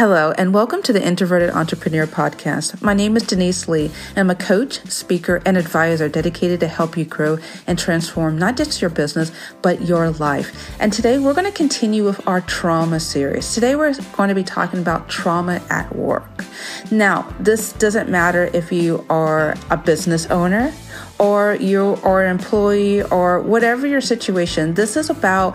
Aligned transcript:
Hello, 0.00 0.32
and 0.38 0.54
welcome 0.54 0.82
to 0.84 0.94
the 0.94 1.06
Introverted 1.06 1.50
Entrepreneur 1.50 2.06
Podcast. 2.06 2.80
My 2.80 2.94
name 2.94 3.18
is 3.18 3.22
Denise 3.24 3.68
Lee, 3.68 3.90
and 4.08 4.18
I'm 4.20 4.30
a 4.30 4.34
coach, 4.34 4.80
speaker, 4.86 5.42
and 5.44 5.58
advisor 5.58 6.08
dedicated 6.08 6.58
to 6.60 6.68
help 6.68 6.96
you 6.96 7.04
grow 7.04 7.36
and 7.66 7.78
transform 7.78 8.38
not 8.38 8.56
just 8.56 8.80
your 8.80 8.88
business, 8.88 9.30
but 9.60 9.82
your 9.82 10.08
life. 10.12 10.74
And 10.80 10.90
today 10.90 11.18
we're 11.18 11.34
going 11.34 11.44
to 11.44 11.52
continue 11.52 12.02
with 12.02 12.26
our 12.26 12.40
trauma 12.40 12.98
series. 12.98 13.52
Today 13.52 13.76
we're 13.76 13.92
going 14.16 14.30
to 14.30 14.34
be 14.34 14.42
talking 14.42 14.80
about 14.80 15.10
trauma 15.10 15.60
at 15.68 15.94
work. 15.94 16.46
Now, 16.90 17.30
this 17.38 17.74
doesn't 17.74 18.08
matter 18.08 18.48
if 18.54 18.72
you 18.72 19.04
are 19.10 19.54
a 19.68 19.76
business 19.76 20.24
owner 20.30 20.72
or 21.18 21.56
you 21.56 21.98
are 22.04 22.24
an 22.24 22.30
employee 22.30 23.02
or 23.02 23.42
whatever 23.42 23.86
your 23.86 24.00
situation. 24.00 24.72
This 24.72 24.96
is 24.96 25.10
about 25.10 25.54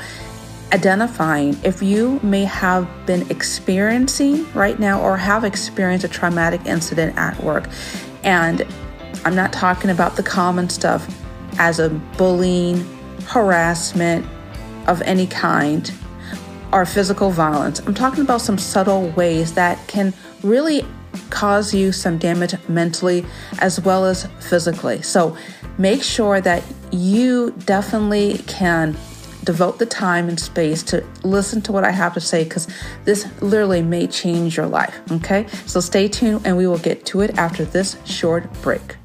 identifying 0.76 1.58
if 1.64 1.82
you 1.82 2.20
may 2.22 2.44
have 2.44 2.86
been 3.06 3.30
experiencing 3.32 4.52
right 4.52 4.78
now 4.78 5.02
or 5.02 5.16
have 5.16 5.46
experienced 5.46 6.04
a 6.04 6.10
traumatic 6.10 6.60
incident 6.66 7.18
at 7.18 7.42
work. 7.42 7.70
And 8.26 8.68
I'm 9.24 9.36
not 9.36 9.54
talking 9.54 9.90
about 9.90 10.18
the 10.18 10.24
common 10.24 10.68
stuff 10.70 11.08
as 11.60 11.80
a 11.80 11.90
bullying, 12.18 12.86
harassment 13.24 14.26
of 14.88 15.02
any 15.04 15.28
kind, 15.28 15.90
or 16.74 16.86
physical 16.86 17.32
violence. 17.32 17.80
I'm 17.80 17.94
talking 17.94 18.22
about 18.22 18.42
some 18.42 18.58
subtle 18.58 19.08
ways 19.12 19.54
that 19.54 19.80
can 19.88 20.14
really 20.44 20.86
cause 21.30 21.74
you 21.74 21.94
some 21.94 22.18
damage 22.18 22.54
mentally 22.68 23.26
as 23.60 23.80
well 23.80 24.04
as 24.04 24.28
physically. 24.42 25.02
So 25.02 25.38
make 25.78 26.04
sure 26.04 26.42
that 26.42 26.64
you 26.92 27.52
definitely 27.66 28.40
can 28.46 28.98
devote 29.46 29.80
the 29.80 29.86
time 29.86 30.28
and 30.28 30.40
space 30.40 30.84
to 30.84 31.06
listen 31.24 31.62
to 31.62 31.72
what 31.72 31.84
I 31.84 31.92
have 31.92 32.14
to 32.16 32.20
say 32.22 32.44
because 32.44 32.68
this 33.06 33.26
literally 33.42 33.82
may 33.82 34.08
change 34.08 34.58
your 34.58 34.66
life. 34.66 35.00
Okay, 35.12 35.48
so 35.66 35.80
stay 35.80 36.08
tuned 36.08 36.42
and 36.46 36.58
we 36.58 36.68
will 36.68 36.80
get 36.80 37.06
to 37.08 37.22
it 37.22 37.38
after 37.38 37.64
this 37.64 37.96
short 38.06 38.52
break. 38.62 38.98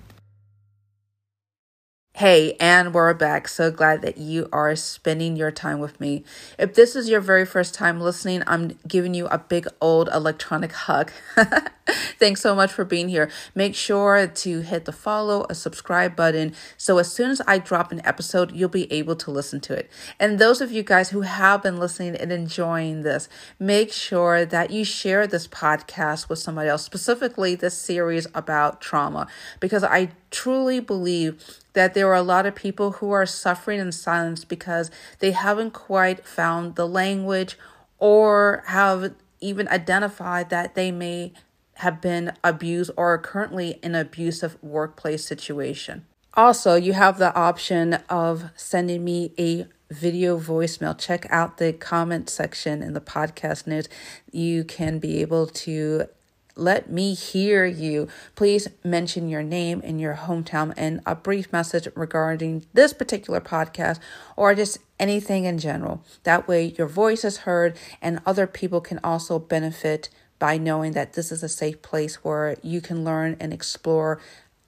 Hey, 2.20 2.54
and 2.60 2.92
we're 2.92 3.14
back. 3.14 3.48
So 3.48 3.70
glad 3.70 4.02
that 4.02 4.18
you 4.18 4.46
are 4.52 4.76
spending 4.76 5.36
your 5.36 5.50
time 5.50 5.78
with 5.78 5.98
me. 5.98 6.22
If 6.58 6.74
this 6.74 6.94
is 6.94 7.08
your 7.08 7.22
very 7.22 7.46
first 7.46 7.72
time 7.72 7.98
listening, 7.98 8.42
I'm 8.46 8.78
giving 8.86 9.14
you 9.14 9.26
a 9.28 9.38
big 9.38 9.66
old 9.80 10.10
electronic 10.12 10.72
hug. 10.72 11.12
Thanks 12.18 12.42
so 12.42 12.54
much 12.54 12.70
for 12.70 12.84
being 12.84 13.08
here. 13.08 13.30
Make 13.54 13.74
sure 13.74 14.26
to 14.26 14.60
hit 14.60 14.84
the 14.84 14.92
follow, 14.92 15.46
a 15.48 15.54
subscribe 15.54 16.14
button, 16.14 16.54
so 16.76 16.98
as 16.98 17.10
soon 17.10 17.30
as 17.30 17.40
I 17.46 17.58
drop 17.58 17.90
an 17.90 18.04
episode, 18.04 18.54
you'll 18.54 18.68
be 18.68 18.92
able 18.92 19.16
to 19.16 19.30
listen 19.30 19.58
to 19.60 19.72
it. 19.72 19.90
And 20.18 20.38
those 20.38 20.60
of 20.60 20.70
you 20.70 20.82
guys 20.82 21.08
who 21.08 21.22
have 21.22 21.62
been 21.62 21.78
listening 21.78 22.16
and 22.16 22.30
enjoying 22.30 23.00
this, 23.00 23.30
make 23.58 23.94
sure 23.94 24.44
that 24.44 24.70
you 24.70 24.84
share 24.84 25.26
this 25.26 25.48
podcast 25.48 26.28
with 26.28 26.38
somebody 26.38 26.68
else, 26.68 26.84
specifically 26.84 27.54
this 27.54 27.78
series 27.78 28.26
about 28.34 28.82
trauma, 28.82 29.26
because 29.58 29.82
I 29.82 30.10
truly 30.30 30.80
believe 30.80 31.59
that 31.72 31.94
there 31.94 32.08
are 32.08 32.14
a 32.14 32.22
lot 32.22 32.46
of 32.46 32.54
people 32.54 32.92
who 32.92 33.10
are 33.10 33.26
suffering 33.26 33.80
in 33.80 33.92
silence 33.92 34.44
because 34.44 34.90
they 35.20 35.32
haven't 35.32 35.72
quite 35.72 36.26
found 36.26 36.74
the 36.74 36.86
language 36.86 37.56
or 37.98 38.62
have 38.66 39.14
even 39.40 39.68
identified 39.68 40.50
that 40.50 40.74
they 40.74 40.90
may 40.90 41.32
have 41.74 42.00
been 42.00 42.32
abused 42.44 42.90
or 42.96 43.14
are 43.14 43.18
currently 43.18 43.78
in 43.82 43.94
an 43.94 44.06
abusive 44.06 44.62
workplace 44.62 45.24
situation. 45.24 46.04
Also, 46.34 46.74
you 46.74 46.92
have 46.92 47.18
the 47.18 47.34
option 47.34 47.94
of 48.08 48.50
sending 48.54 49.04
me 49.04 49.32
a 49.38 49.66
video 49.90 50.38
voicemail. 50.38 50.96
Check 50.96 51.26
out 51.30 51.58
the 51.58 51.72
comment 51.72 52.30
section 52.30 52.82
in 52.82 52.92
the 52.92 53.00
podcast 53.00 53.66
notes. 53.66 53.88
You 54.30 54.62
can 54.62 54.98
be 54.98 55.20
able 55.20 55.46
to 55.46 56.06
let 56.56 56.90
me 56.90 57.14
hear 57.14 57.64
you. 57.64 58.08
Please 58.34 58.68
mention 58.84 59.28
your 59.28 59.42
name 59.42 59.80
and 59.84 60.00
your 60.00 60.14
hometown 60.14 60.74
and 60.76 61.00
a 61.06 61.14
brief 61.14 61.52
message 61.52 61.88
regarding 61.94 62.66
this 62.72 62.92
particular 62.92 63.40
podcast 63.40 63.98
or 64.36 64.54
just 64.54 64.78
anything 64.98 65.44
in 65.44 65.58
general. 65.58 66.04
That 66.24 66.46
way, 66.48 66.74
your 66.76 66.86
voice 66.86 67.24
is 67.24 67.38
heard 67.38 67.76
and 68.02 68.20
other 68.26 68.46
people 68.46 68.80
can 68.80 69.00
also 69.02 69.38
benefit 69.38 70.08
by 70.38 70.56
knowing 70.56 70.92
that 70.92 71.12
this 71.12 71.30
is 71.30 71.42
a 71.42 71.48
safe 71.48 71.82
place 71.82 72.24
where 72.24 72.56
you 72.62 72.80
can 72.80 73.04
learn 73.04 73.36
and 73.38 73.52
explore 73.52 74.20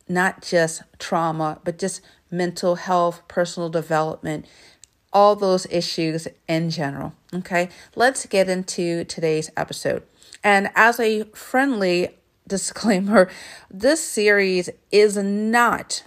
not 0.08 0.42
just 0.42 0.82
trauma, 0.98 1.58
but 1.64 1.78
just 1.78 2.02
mental 2.30 2.76
health, 2.76 3.22
personal 3.28 3.70
development, 3.70 4.46
all 5.12 5.36
those 5.36 5.66
issues 5.70 6.28
in 6.48 6.70
general. 6.70 7.14
Okay, 7.34 7.68
let's 7.94 8.26
get 8.26 8.48
into 8.48 9.04
today's 9.04 9.50
episode. 9.56 10.02
And 10.44 10.70
as 10.74 10.98
a 10.98 11.24
friendly 11.34 12.18
disclaimer, 12.46 13.30
this 13.70 14.02
series 14.02 14.70
is 14.90 15.16
not 15.16 16.04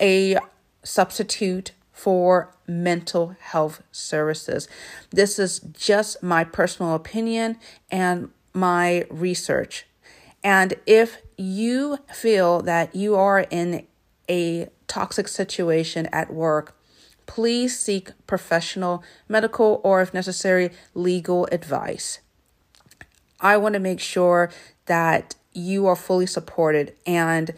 a 0.00 0.38
substitute 0.82 1.72
for 1.92 2.54
mental 2.66 3.34
health 3.40 3.82
services. 3.90 4.68
This 5.10 5.38
is 5.38 5.58
just 5.58 6.22
my 6.22 6.44
personal 6.44 6.94
opinion 6.94 7.56
and 7.90 8.30
my 8.54 9.04
research. 9.10 9.86
And 10.44 10.74
if 10.86 11.22
you 11.36 11.98
feel 12.12 12.62
that 12.62 12.94
you 12.94 13.16
are 13.16 13.40
in 13.50 13.86
a 14.30 14.68
toxic 14.86 15.26
situation 15.26 16.06
at 16.12 16.32
work, 16.32 16.76
please 17.26 17.78
seek 17.78 18.12
professional 18.26 19.02
medical 19.28 19.80
or, 19.82 20.00
if 20.00 20.14
necessary, 20.14 20.70
legal 20.94 21.46
advice. 21.50 22.20
I 23.40 23.56
want 23.56 23.74
to 23.74 23.78
make 23.80 24.00
sure 24.00 24.50
that 24.86 25.34
you 25.52 25.86
are 25.86 25.96
fully 25.96 26.26
supported. 26.26 26.94
And 27.06 27.52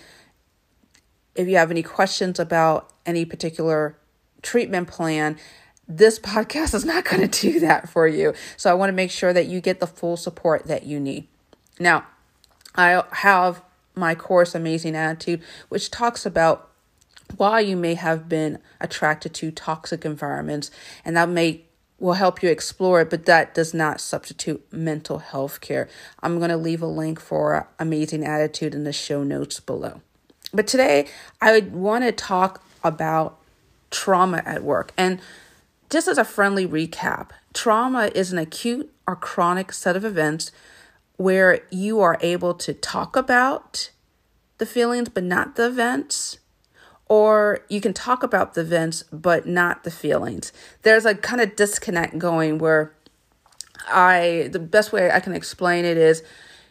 if 1.35 1.49
you 1.49 1.57
have 1.57 1.71
any 1.71 1.83
questions 1.83 2.39
about 2.39 2.93
any 3.07 3.25
particular 3.25 3.97
treatment 4.43 4.89
plan, 4.89 5.39
this 5.89 6.19
podcast 6.19 6.75
is 6.75 6.85
not 6.85 7.05
going 7.05 7.29
to 7.29 7.53
do 7.53 7.61
that 7.61 7.89
for 7.89 8.07
you. 8.07 8.35
So 8.57 8.71
I 8.71 8.75
want 8.75 8.91
to 8.91 8.95
make 8.95 9.11
sure 9.11 9.33
that 9.33 9.47
you 9.47 9.61
get 9.61 9.81
the 9.81 9.87
full 9.87 10.17
support 10.17 10.67
that 10.67 10.85
you 10.85 11.01
need. 11.01 11.27
Now, 11.79 12.07
I 12.75 13.03
have 13.13 13.63
my 13.95 14.15
course, 14.15 14.55
Amazing 14.55 14.95
Attitude, 14.95 15.43
which 15.69 15.91
talks 15.91 16.25
about 16.25 16.69
why 17.37 17.61
you 17.61 17.77
may 17.77 17.95
have 17.95 18.29
been 18.29 18.59
attracted 18.81 19.35
to 19.35 19.51
toxic 19.51 20.05
environments, 20.05 20.71
and 21.05 21.17
that 21.17 21.29
may 21.29 21.65
will 22.01 22.15
help 22.15 22.43
you 22.43 22.49
explore 22.49 23.03
it, 23.03 23.11
but 23.11 23.27
that 23.27 23.55
does 23.55 23.73
not 23.73 24.01
substitute 24.01 24.65
mental 24.73 25.19
health 25.19 25.61
care. 25.61 25.89
I'm 26.23 26.39
going 26.39 26.51
to 26.51 26.57
leave 26.57 26.83
a 26.83 26.87
link 26.87 27.21
for 27.21 27.69
Amazing 27.79 28.25
Attitude 28.25 28.75
in 28.75 28.85
the 28.85 28.93
show 28.93 29.23
notes 29.23 29.61
below. 29.61 30.01
But 30.53 30.67
today, 30.67 31.07
I 31.41 31.61
want 31.61 32.05
to 32.05 32.13
talk 32.13 32.65
about 32.83 33.39
trauma 33.91 34.43
at 34.45 34.65
work. 34.65 34.93
And 34.97 35.21
just 35.91 36.09
as 36.09 36.19
a 36.19 36.25
friendly 36.25 36.67
recap, 36.67 37.31
trauma 37.53 38.11
is 38.15 38.33
an 38.33 38.39
acute 38.39 38.93
or 39.07 39.15
chronic 39.15 39.73
set 39.73 39.95
of 39.95 40.05
events 40.05 40.51
where 41.17 41.61
you 41.71 42.01
are 42.01 42.17
able 42.23 42.55
to 42.55 42.73
talk 42.73 43.15
about 43.15 43.91
the 44.59 44.67
feelings 44.67 45.09
but 45.09 45.25
not 45.25 45.57
the 45.57 45.67
events 45.67 46.39
or 47.11 47.59
you 47.69 47.81
can 47.81 47.93
talk 47.93 48.23
about 48.23 48.55
the 48.55 48.61
events 48.61 49.03
but 49.13 49.45
not 49.45 49.83
the 49.83 49.91
feelings. 49.91 50.53
There's 50.83 51.05
a 51.05 51.15
kind 51.17 51.43
of 51.43 51.57
disconnect 51.57 52.17
going 52.19 52.59
where 52.59 52.95
I 53.89 54.49
the 54.53 54.61
best 54.61 54.93
way 54.93 55.11
I 55.11 55.19
can 55.19 55.35
explain 55.35 55.85
it 55.85 55.97
is 55.97 56.23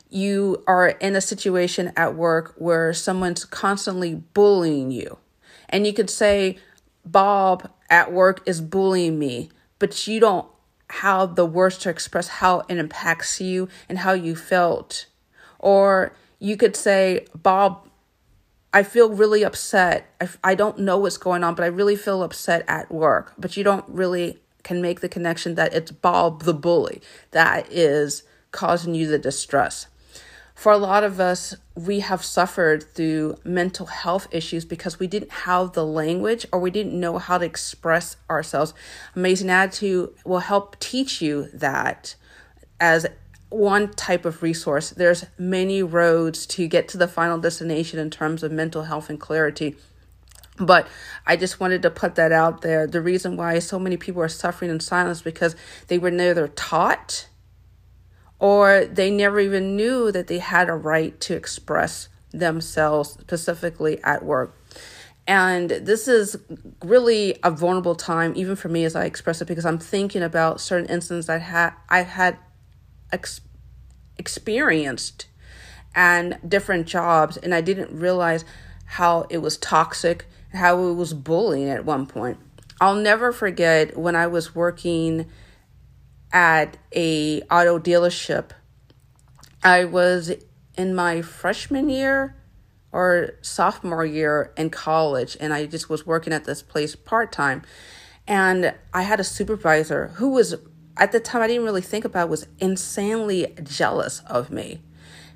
you 0.09 0.63
are 0.65 0.87
in 0.87 1.17
a 1.17 1.21
situation 1.21 1.91
at 1.97 2.15
work 2.15 2.55
where 2.57 2.93
someone's 2.93 3.43
constantly 3.43 4.15
bullying 4.15 4.91
you. 4.91 5.17
And 5.67 5.85
you 5.85 5.91
could 5.91 6.09
say 6.09 6.57
Bob 7.05 7.69
at 7.89 8.13
work 8.13 8.41
is 8.45 8.61
bullying 8.61 9.19
me, 9.19 9.49
but 9.77 10.07
you 10.07 10.21
don't 10.21 10.47
have 10.91 11.35
the 11.35 11.45
words 11.45 11.77
to 11.79 11.89
express 11.89 12.29
how 12.29 12.61
it 12.69 12.77
impacts 12.77 13.41
you 13.41 13.67
and 13.89 13.99
how 13.99 14.13
you 14.13 14.37
felt. 14.37 15.05
Or 15.59 16.15
you 16.39 16.55
could 16.55 16.77
say 16.77 17.27
Bob 17.35 17.88
I 18.73 18.83
feel 18.83 19.09
really 19.09 19.43
upset. 19.43 20.13
I, 20.21 20.29
I 20.43 20.55
don't 20.55 20.79
know 20.79 20.97
what's 20.97 21.17
going 21.17 21.43
on, 21.43 21.55
but 21.55 21.63
I 21.63 21.67
really 21.67 21.95
feel 21.95 22.21
upset 22.23 22.63
at 22.67 22.91
work. 22.91 23.33
But 23.37 23.57
you 23.57 23.63
don't 23.63 23.85
really 23.87 24.39
can 24.63 24.81
make 24.81 24.99
the 24.99 25.09
connection 25.09 25.55
that 25.55 25.73
it's 25.73 25.91
Bob 25.91 26.43
the 26.43 26.53
bully 26.53 27.01
that 27.31 27.71
is 27.71 28.23
causing 28.51 28.93
you 28.93 29.07
the 29.07 29.17
distress. 29.17 29.87
For 30.53 30.73
a 30.73 30.77
lot 30.77 31.05
of 31.05 31.21
us, 31.21 31.55
we 31.73 32.01
have 32.01 32.21
suffered 32.21 32.83
through 32.93 33.37
mental 33.45 33.85
health 33.85 34.27
issues 34.29 34.65
because 34.65 34.99
we 34.99 35.07
didn't 35.07 35.31
have 35.31 35.71
the 35.71 35.85
language 35.85 36.45
or 36.51 36.59
we 36.59 36.69
didn't 36.69 36.99
know 36.99 37.17
how 37.17 37.37
to 37.37 37.45
express 37.45 38.17
ourselves. 38.29 38.73
Amazing 39.15 39.49
Attitude 39.49 40.13
will 40.25 40.39
help 40.39 40.77
teach 40.79 41.21
you 41.21 41.47
that 41.53 42.15
as 42.77 43.07
one 43.49 43.91
type 43.93 44.25
of 44.25 44.43
resource. 44.43 44.91
There's 44.91 45.25
many 45.37 45.81
roads 45.81 46.45
to 46.47 46.67
get 46.67 46.87
to 46.89 46.97
the 46.97 47.07
final 47.07 47.37
destination 47.37 47.99
in 47.99 48.09
terms 48.09 48.43
of 48.43 48.51
mental 48.51 48.83
health 48.83 49.09
and 49.09 49.19
clarity. 49.19 49.75
But 50.59 50.87
I 51.25 51.35
just 51.35 51.59
wanted 51.59 51.81
to 51.83 51.89
put 51.89 52.15
that 52.15 52.31
out 52.31 52.61
there. 52.61 52.85
The 52.85 53.01
reason 53.01 53.37
why 53.37 53.59
so 53.59 53.79
many 53.79 53.97
people 53.97 54.21
are 54.21 54.27
suffering 54.27 54.69
in 54.69 54.79
silence 54.79 55.21
because 55.21 55.55
they 55.87 55.97
were 55.97 56.11
neither 56.11 56.47
taught 56.49 57.27
or 58.39 58.85
they 58.85 59.09
never 59.09 59.39
even 59.39 59.75
knew 59.75 60.11
that 60.11 60.27
they 60.27 60.39
had 60.39 60.69
a 60.69 60.73
right 60.73 61.19
to 61.21 61.35
express 61.35 62.09
themselves 62.31 63.11
specifically 63.11 64.01
at 64.03 64.23
work. 64.23 64.55
And 65.27 65.69
this 65.69 66.07
is 66.07 66.37
really 66.83 67.37
a 67.43 67.51
vulnerable 67.51 67.95
time, 67.95 68.33
even 68.35 68.55
for 68.55 68.67
me 68.69 68.83
as 68.83 68.95
I 68.95 69.05
express 69.05 69.41
it, 69.41 69.47
because 69.47 69.65
I'm 69.65 69.77
thinking 69.77 70.23
about 70.23 70.59
certain 70.59 70.87
incidents 70.87 71.27
that 71.27 71.41
ha- 71.41 71.77
I've 71.87 72.07
had 72.07 72.37
ex- 73.11 73.41
experienced 74.17 75.27
and 75.95 76.37
different 76.47 76.87
jobs, 76.87 77.37
and 77.37 77.53
I 77.53 77.61
didn't 77.61 77.97
realize 77.97 78.45
how 78.85 79.25
it 79.29 79.39
was 79.39 79.57
toxic, 79.57 80.25
how 80.53 80.83
it 80.87 80.93
was 80.93 81.13
bullying 81.13 81.69
at 81.69 81.85
one 81.85 82.05
point. 82.05 82.37
I'll 82.81 82.95
never 82.95 83.31
forget 83.31 83.97
when 83.97 84.15
I 84.15 84.27
was 84.27 84.55
working 84.55 85.29
at 86.31 86.77
a 86.95 87.41
auto 87.43 87.79
dealership. 87.79 88.51
I 89.63 89.85
was 89.85 90.31
in 90.77 90.95
my 90.95 91.21
freshman 91.21 91.89
year 91.89 92.35
or 92.91 93.31
sophomore 93.41 94.05
year 94.05 94.53
in 94.57 94.69
college 94.69 95.35
and 95.39 95.53
I 95.53 95.65
just 95.65 95.89
was 95.89 96.05
working 96.05 96.33
at 96.33 96.45
this 96.45 96.61
place 96.61 96.95
part-time 96.95 97.63
and 98.27 98.73
I 98.93 99.01
had 99.01 99.19
a 99.19 99.23
supervisor 99.23 100.09
who 100.15 100.29
was 100.29 100.55
at 100.99 101.11
the 101.11 101.19
time 101.19 101.41
I 101.41 101.47
didn't 101.47 101.63
really 101.63 101.81
think 101.81 102.05
about 102.05 102.29
was 102.29 102.47
insanely 102.59 103.55
jealous 103.63 104.19
of 104.27 104.51
me 104.51 104.81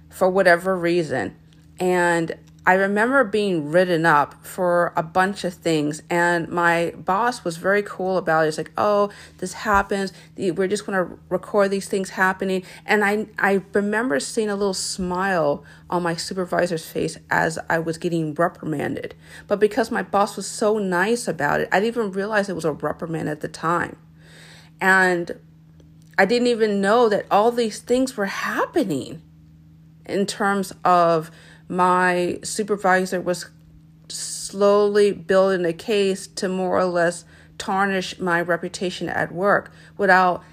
for 0.09 0.29
whatever 0.29 0.77
reason. 0.77 1.35
And 1.79 2.37
I 2.65 2.75
remember 2.75 3.25
being 3.25 3.71
written 3.71 4.05
up 4.05 4.45
for 4.45 4.93
a 4.95 5.03
bunch 5.03 5.43
of 5.43 5.53
things, 5.53 6.01
and 6.09 6.47
my 6.47 6.93
boss 6.95 7.43
was 7.43 7.57
very 7.57 7.83
cool 7.83 8.17
about 8.17 8.45
it. 8.45 8.49
It's 8.49 8.57
like, 8.57 8.71
oh, 8.77 9.09
this 9.39 9.51
happens. 9.51 10.13
We're 10.37 10.69
just 10.69 10.85
going 10.85 10.97
to 10.97 11.19
record 11.27 11.71
these 11.71 11.89
things 11.89 12.11
happening. 12.11 12.63
And 12.85 13.03
I, 13.03 13.27
I 13.37 13.63
remember 13.73 14.17
seeing 14.21 14.49
a 14.49 14.55
little 14.55 14.73
smile 14.73 15.65
on 15.89 16.03
my 16.03 16.15
supervisor's 16.15 16.85
face 16.85 17.17
as 17.29 17.59
I 17.69 17.79
was 17.79 17.97
getting 17.97 18.33
reprimanded. 18.33 19.13
But 19.47 19.59
because 19.59 19.91
my 19.91 20.03
boss 20.03 20.37
was 20.37 20.47
so 20.47 20.77
nice 20.77 21.27
about 21.27 21.59
it, 21.59 21.67
I 21.69 21.81
didn't 21.81 21.95
even 21.95 22.11
realize 22.11 22.47
it 22.47 22.55
was 22.55 22.63
a 22.63 22.71
reprimand 22.71 23.27
at 23.27 23.41
the 23.41 23.49
time. 23.49 23.97
And 24.79 25.37
I 26.17 26.25
didn't 26.25 26.47
even 26.47 26.81
know 26.81 27.09
that 27.09 27.25
all 27.31 27.51
these 27.51 27.79
things 27.79 28.15
were 28.15 28.27
happening 28.27 29.21
in 30.05 30.25
terms 30.25 30.73
of 30.83 31.31
my 31.67 32.39
supervisor 32.43 33.19
was 33.19 33.49
slowly 34.09 35.11
building 35.11 35.65
a 35.65 35.73
case 35.73 36.27
to 36.27 36.47
more 36.47 36.77
or 36.77 36.85
less 36.85 37.25
tarnish 37.57 38.19
my 38.19 38.41
reputation 38.41 39.09
at 39.09 39.31
work 39.31 39.71
without 39.97 40.43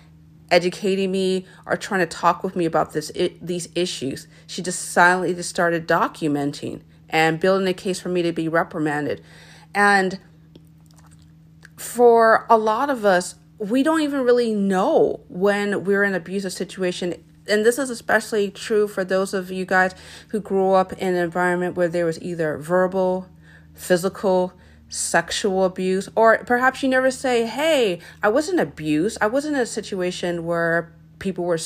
educating 0.51 1.13
me 1.13 1.47
or 1.67 1.77
trying 1.77 2.01
to 2.01 2.07
talk 2.07 2.43
with 2.43 2.57
me 2.57 2.65
about 2.65 2.93
this 2.93 3.11
it, 3.11 3.45
these 3.45 3.69
issues. 3.75 4.27
She 4.47 4.63
just 4.63 4.91
silently 4.91 5.35
just 5.35 5.51
started 5.51 5.87
documenting 5.87 6.83
and 7.09 7.41
building 7.41 7.69
a 7.69 7.75
case 7.75 8.01
for 8.01 8.09
me 8.09 8.23
to 8.23 8.33
be 8.33 8.49
reprimanded. 8.49 9.23
And 9.75 10.19
for 11.77 12.47
a 12.49 12.57
lot 12.57 12.91
of 12.91 13.05
us, 13.05 13.37
we 13.61 13.83
don't 13.83 14.01
even 14.01 14.23
really 14.23 14.55
know 14.55 15.21
when 15.29 15.85
we're 15.85 16.03
in 16.03 16.15
abusive 16.15 16.53
situation 16.53 17.15
and 17.47 17.65
this 17.65 17.79
is 17.79 17.91
especially 17.91 18.51
true 18.51 18.89
for 18.89 19.05
those 19.05 19.35
of 19.35 19.51
you 19.51 19.67
guys 19.67 19.95
who 20.29 20.41
grew 20.41 20.73
up 20.73 20.93
in 20.95 21.15
an 21.15 21.17
environment 21.17 21.77
where 21.77 21.89
there 21.89 22.07
was 22.07 22.21
either 22.23 22.57
verbal, 22.57 23.29
physical, 23.75 24.53
sexual 24.89 25.65
abuse, 25.65 26.09
or 26.15 26.39
perhaps 26.45 26.83
you 26.83 26.89
never 26.89 27.11
say, 27.11 27.47
Hey, 27.47 27.99
I 28.23 28.29
wasn't 28.29 28.61
abused. 28.61 29.19
I 29.21 29.27
wasn't 29.27 29.57
in 29.57 29.63
a 29.63 29.67
situation 29.67 30.45
where 30.45 30.93
people 31.19 31.45
were 31.45 31.59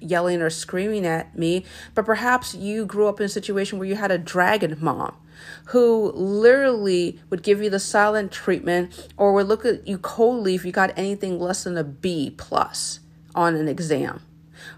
yelling 0.00 0.42
or 0.42 0.50
screaming 0.50 1.06
at 1.06 1.38
me, 1.38 1.64
but 1.94 2.04
perhaps 2.04 2.54
you 2.54 2.84
grew 2.84 3.06
up 3.06 3.20
in 3.20 3.26
a 3.26 3.30
situation 3.30 3.78
where 3.78 3.88
you 3.88 3.96
had 3.96 4.10
a 4.10 4.18
dragon 4.18 4.76
mom 4.80 5.16
who 5.66 6.12
literally 6.12 7.20
would 7.30 7.42
give 7.42 7.62
you 7.62 7.70
the 7.70 7.78
silent 7.78 8.32
treatment 8.32 9.08
or 9.16 9.32
would 9.32 9.46
look 9.46 9.64
at 9.64 9.86
you 9.86 9.98
coldly 9.98 10.54
if 10.54 10.64
you 10.64 10.72
got 10.72 10.92
anything 10.96 11.38
less 11.38 11.64
than 11.64 11.76
a 11.76 11.84
B 11.84 12.34
plus 12.36 13.00
on 13.34 13.54
an 13.54 13.68
exam. 13.68 14.22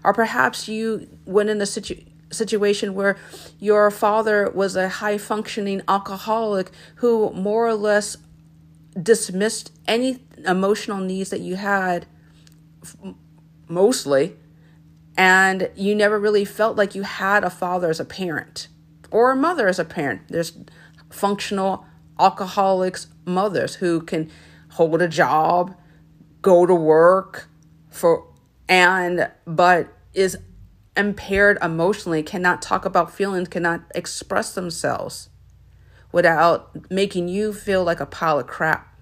Or 0.03 0.13
perhaps 0.13 0.67
you 0.67 1.07
went 1.25 1.49
in 1.49 1.61
a 1.61 1.65
situ- 1.65 2.03
situation 2.31 2.93
where 2.93 3.17
your 3.59 3.89
father 3.91 4.49
was 4.49 4.75
a 4.75 4.89
high 4.89 5.17
functioning 5.17 5.81
alcoholic 5.87 6.71
who 6.95 7.31
more 7.33 7.67
or 7.67 7.75
less 7.75 8.17
dismissed 9.01 9.71
any 9.87 10.19
emotional 10.45 10.99
needs 10.99 11.29
that 11.29 11.39
you 11.39 11.55
had 11.55 12.05
mostly 13.67 14.35
and 15.15 15.69
you 15.75 15.95
never 15.95 16.19
really 16.19 16.45
felt 16.45 16.75
like 16.75 16.95
you 16.95 17.03
had 17.03 17.43
a 17.43 17.49
father 17.49 17.89
as 17.89 17.99
a 17.99 18.05
parent 18.05 18.67
or 19.13 19.31
a 19.31 19.35
mother 19.35 19.67
as 19.67 19.79
a 19.79 19.85
parent 19.85 20.21
there's 20.27 20.57
functional 21.09 21.85
alcoholics 22.19 23.07
mothers 23.25 23.75
who 23.75 24.01
can 24.01 24.29
hold 24.71 25.01
a 25.01 25.07
job 25.07 25.75
go 26.41 26.65
to 26.65 26.75
work 26.75 27.47
for 27.89 28.27
and 28.67 29.29
but 29.45 29.87
is 30.13 30.37
impaired 30.95 31.57
emotionally, 31.61 32.23
cannot 32.23 32.61
talk 32.61 32.85
about 32.85 33.13
feelings, 33.13 33.47
cannot 33.47 33.81
express 33.95 34.53
themselves 34.53 35.29
without 36.11 36.91
making 36.91 37.27
you 37.27 37.53
feel 37.53 37.83
like 37.83 37.99
a 37.99 38.05
pile 38.05 38.39
of 38.39 38.47
crap. 38.47 38.92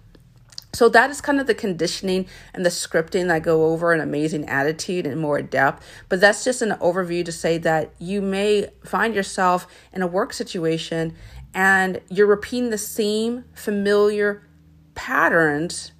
So 0.73 0.87
that 0.89 1.09
is 1.09 1.19
kind 1.19 1.39
of 1.39 1.47
the 1.47 1.53
conditioning 1.53 2.27
and 2.53 2.65
the 2.65 2.69
scripting 2.69 3.27
that 3.27 3.43
go 3.43 3.65
over 3.65 3.91
an 3.91 3.99
amazing 3.99 4.47
attitude 4.47 5.05
and 5.05 5.19
more 5.19 5.41
depth. 5.41 5.85
But 6.07 6.21
that's 6.21 6.43
just 6.43 6.61
an 6.61 6.71
overview 6.79 7.25
to 7.25 7.31
say 7.31 7.57
that 7.59 7.91
you 7.99 8.21
may 8.21 8.69
find 8.83 9.13
yourself 9.13 9.67
in 9.91 10.01
a 10.01 10.07
work 10.07 10.31
situation 10.31 11.15
and 11.53 11.99
you're 12.09 12.27
repeating 12.27 12.69
the 12.69 12.77
same 12.77 13.43
familiar 13.53 14.47
patterns 14.95 15.91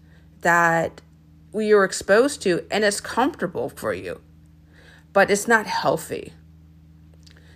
that 0.41 1.01
you're 1.53 1.83
exposed 1.83 2.41
to 2.43 2.65
and 2.71 2.85
it's 2.85 3.01
comfortable 3.01 3.67
for 3.67 3.93
you, 3.93 4.21
but 5.11 5.29
it's 5.29 5.47
not 5.47 5.67
healthy. 5.67 6.33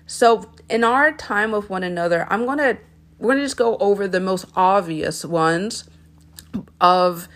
So, 0.06 0.52
in 0.70 0.84
our 0.84 1.12
time 1.14 1.52
with 1.52 1.70
one 1.70 1.84
another, 1.84 2.28
I'm 2.30 2.46
to 2.58 2.78
we're 3.18 3.36
to 3.36 3.42
just 3.42 3.58
go 3.58 3.78
over 3.78 4.08
the 4.08 4.20
most 4.20 4.46
obvious 4.56 5.24
ones 5.24 5.86
of 6.80 7.28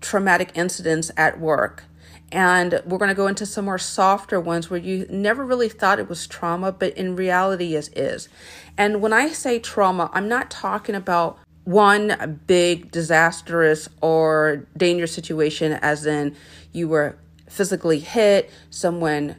traumatic 0.00 0.52
incidents 0.54 1.10
at 1.16 1.40
work. 1.40 1.84
And 2.32 2.82
we're 2.84 2.98
going 2.98 3.08
to 3.08 3.14
go 3.14 3.28
into 3.28 3.46
some 3.46 3.66
more 3.66 3.78
softer 3.78 4.40
ones 4.40 4.68
where 4.68 4.80
you 4.80 5.06
never 5.08 5.44
really 5.44 5.68
thought 5.68 5.98
it 6.00 6.08
was 6.08 6.26
trauma, 6.26 6.72
but 6.72 6.96
in 6.96 7.14
reality 7.14 7.76
it 7.76 7.96
is. 7.96 8.28
And 8.76 9.00
when 9.00 9.12
I 9.12 9.28
say 9.28 9.58
trauma, 9.58 10.10
I'm 10.12 10.28
not 10.28 10.50
talking 10.50 10.94
about 10.94 11.38
one 11.64 12.40
big 12.46 12.90
disastrous 12.90 13.88
or 14.00 14.66
dangerous 14.76 15.12
situation, 15.12 15.72
as 15.72 16.06
in 16.06 16.36
you 16.72 16.88
were 16.88 17.16
physically 17.48 18.00
hit, 18.00 18.50
someone 18.70 19.36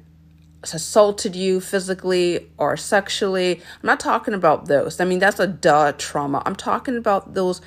assaulted 0.64 1.36
you 1.36 1.62
physically 1.62 2.50
or 2.58 2.76
sexually. 2.76 3.58
I'm 3.58 3.88
not 3.88 4.00
talking 4.00 4.34
about 4.34 4.66
those. 4.68 5.00
I 5.00 5.06
mean, 5.06 5.20
that's 5.20 5.40
a 5.40 5.48
duh 5.48 5.94
trauma. 5.98 6.42
I'm 6.46 6.56
talking 6.56 6.98
about 6.98 7.34
those 7.34 7.62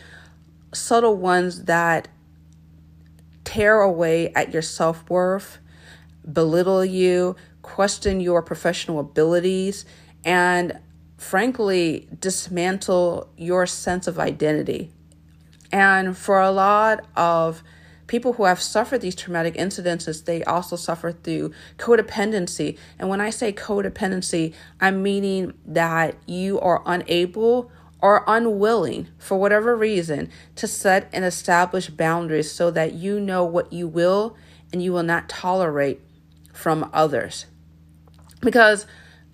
subtle 0.72 1.16
ones 1.16 1.64
that 1.64 2.08
tear 3.44 3.80
away 3.80 4.32
at 4.34 4.52
your 4.52 4.62
self 4.62 5.08
worth, 5.10 5.58
belittle 6.30 6.84
you, 6.84 7.36
question 7.62 8.20
your 8.20 8.42
professional 8.42 9.00
abilities, 9.00 9.84
and 10.24 10.78
frankly 11.16 12.08
dismantle 12.18 13.28
your 13.36 13.66
sense 13.66 14.06
of 14.06 14.18
identity. 14.18 14.92
And 15.72 16.16
for 16.16 16.40
a 16.40 16.50
lot 16.50 17.06
of 17.16 17.62
people 18.06 18.32
who 18.32 18.44
have 18.44 18.60
suffered 18.60 19.00
these 19.00 19.14
traumatic 19.14 19.54
incidences, 19.54 20.24
they 20.24 20.42
also 20.42 20.74
suffer 20.74 21.12
through 21.12 21.52
codependency. 21.78 22.76
And 22.98 23.08
when 23.08 23.20
I 23.20 23.30
say 23.30 23.52
codependency, 23.52 24.52
I'm 24.80 25.02
meaning 25.02 25.54
that 25.66 26.16
you 26.26 26.58
are 26.58 26.82
unable 26.86 27.70
or 28.02 28.24
unwilling, 28.26 29.08
for 29.18 29.38
whatever 29.38 29.76
reason, 29.76 30.30
to 30.56 30.66
set 30.66 31.08
and 31.12 31.24
establish 31.24 31.90
boundaries 31.90 32.50
so 32.50 32.70
that 32.70 32.94
you 32.94 33.20
know 33.20 33.44
what 33.44 33.72
you 33.72 33.86
will 33.86 34.36
and 34.72 34.82
you 34.82 34.92
will 34.92 35.02
not 35.02 35.28
tolerate 35.28 36.00
from 36.52 36.88
others. 36.92 37.46
Because 38.40 38.86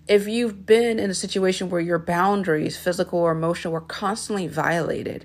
if 0.08 0.26
you've 0.26 0.66
been 0.66 0.98
in 0.98 1.10
a 1.10 1.14
situation 1.14 1.68
where 1.68 1.80
your 1.80 1.98
boundaries, 1.98 2.76
physical 2.76 3.18
or 3.18 3.32
emotional, 3.32 3.72
were 3.72 3.80
constantly 3.80 4.46
violated, 4.46 5.24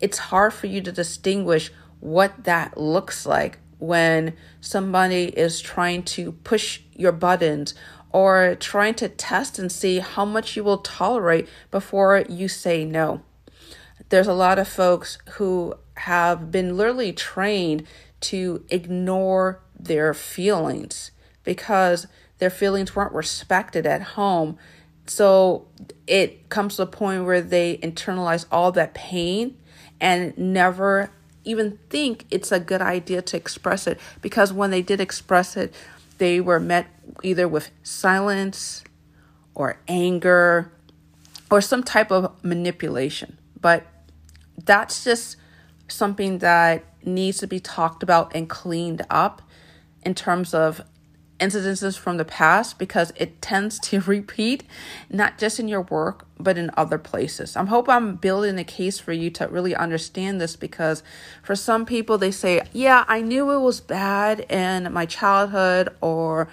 it's 0.00 0.18
hard 0.18 0.52
for 0.52 0.66
you 0.66 0.80
to 0.80 0.92
distinguish 0.92 1.70
what 2.00 2.44
that 2.44 2.76
looks 2.76 3.24
like 3.24 3.58
when 3.78 4.34
somebody 4.60 5.24
is 5.24 5.60
trying 5.60 6.02
to 6.02 6.32
push 6.32 6.80
your 6.94 7.12
buttons 7.12 7.74
or 8.12 8.54
trying 8.56 8.94
to 8.94 9.08
test 9.08 9.58
and 9.58 9.72
see 9.72 9.98
how 9.98 10.24
much 10.24 10.56
you 10.56 10.64
will 10.64 10.78
tolerate 10.78 11.48
before 11.70 12.24
you 12.28 12.48
say 12.48 12.84
no. 12.84 13.22
There's 14.10 14.26
a 14.26 14.34
lot 14.34 14.58
of 14.58 14.68
folks 14.68 15.18
who 15.32 15.74
have 15.96 16.50
been 16.50 16.76
literally 16.76 17.12
trained 17.12 17.86
to 18.20 18.64
ignore 18.68 19.60
their 19.78 20.14
feelings 20.14 21.10
because 21.44 22.06
their 22.38 22.50
feelings 22.50 22.94
weren't 22.94 23.12
respected 23.12 23.86
at 23.86 24.02
home. 24.02 24.58
So 25.06 25.66
it 26.06 26.48
comes 26.48 26.76
to 26.76 26.82
a 26.82 26.86
point 26.86 27.24
where 27.24 27.40
they 27.40 27.78
internalize 27.78 28.46
all 28.52 28.72
that 28.72 28.94
pain 28.94 29.56
and 30.00 30.36
never 30.36 31.10
even 31.44 31.78
think 31.90 32.26
it's 32.30 32.52
a 32.52 32.60
good 32.60 32.82
idea 32.82 33.22
to 33.22 33.36
express 33.36 33.86
it 33.86 33.98
because 34.20 34.52
when 34.52 34.70
they 34.70 34.82
did 34.82 35.00
express 35.00 35.56
it, 35.56 35.74
they 36.22 36.40
were 36.40 36.60
met 36.60 36.86
either 37.24 37.48
with 37.48 37.72
silence 37.82 38.84
or 39.56 39.80
anger 39.88 40.70
or 41.50 41.60
some 41.60 41.82
type 41.82 42.12
of 42.12 42.32
manipulation. 42.44 43.40
But 43.60 43.84
that's 44.64 45.02
just 45.02 45.36
something 45.88 46.38
that 46.38 46.84
needs 47.04 47.38
to 47.38 47.48
be 47.48 47.58
talked 47.58 48.04
about 48.04 48.36
and 48.36 48.48
cleaned 48.48 49.04
up 49.10 49.42
in 50.04 50.14
terms 50.14 50.54
of 50.54 50.82
incidences 51.42 51.98
from 51.98 52.16
the 52.16 52.24
past 52.24 52.78
because 52.78 53.12
it 53.16 53.42
tends 53.42 53.80
to 53.80 54.00
repeat 54.16 54.62
not 55.10 55.38
just 55.38 55.58
in 55.58 55.66
your 55.66 55.82
work 55.82 56.26
but 56.38 56.56
in 56.56 56.70
other 56.76 56.98
places. 56.98 57.56
I 57.56 57.64
hope 57.64 57.88
I'm 57.88 58.16
building 58.16 58.58
a 58.58 58.64
case 58.64 58.98
for 58.98 59.12
you 59.12 59.30
to 59.30 59.48
really 59.48 59.74
understand 59.74 60.40
this 60.40 60.56
because 60.56 61.02
for 61.42 61.54
some 61.54 61.84
people 61.84 62.18
they 62.18 62.30
say, 62.30 62.62
"Yeah, 62.72 63.04
I 63.08 63.20
knew 63.20 63.50
it 63.52 63.60
was 63.60 63.80
bad 63.80 64.40
in 64.50 64.92
my 64.92 65.06
childhood 65.06 65.88
or 66.00 66.48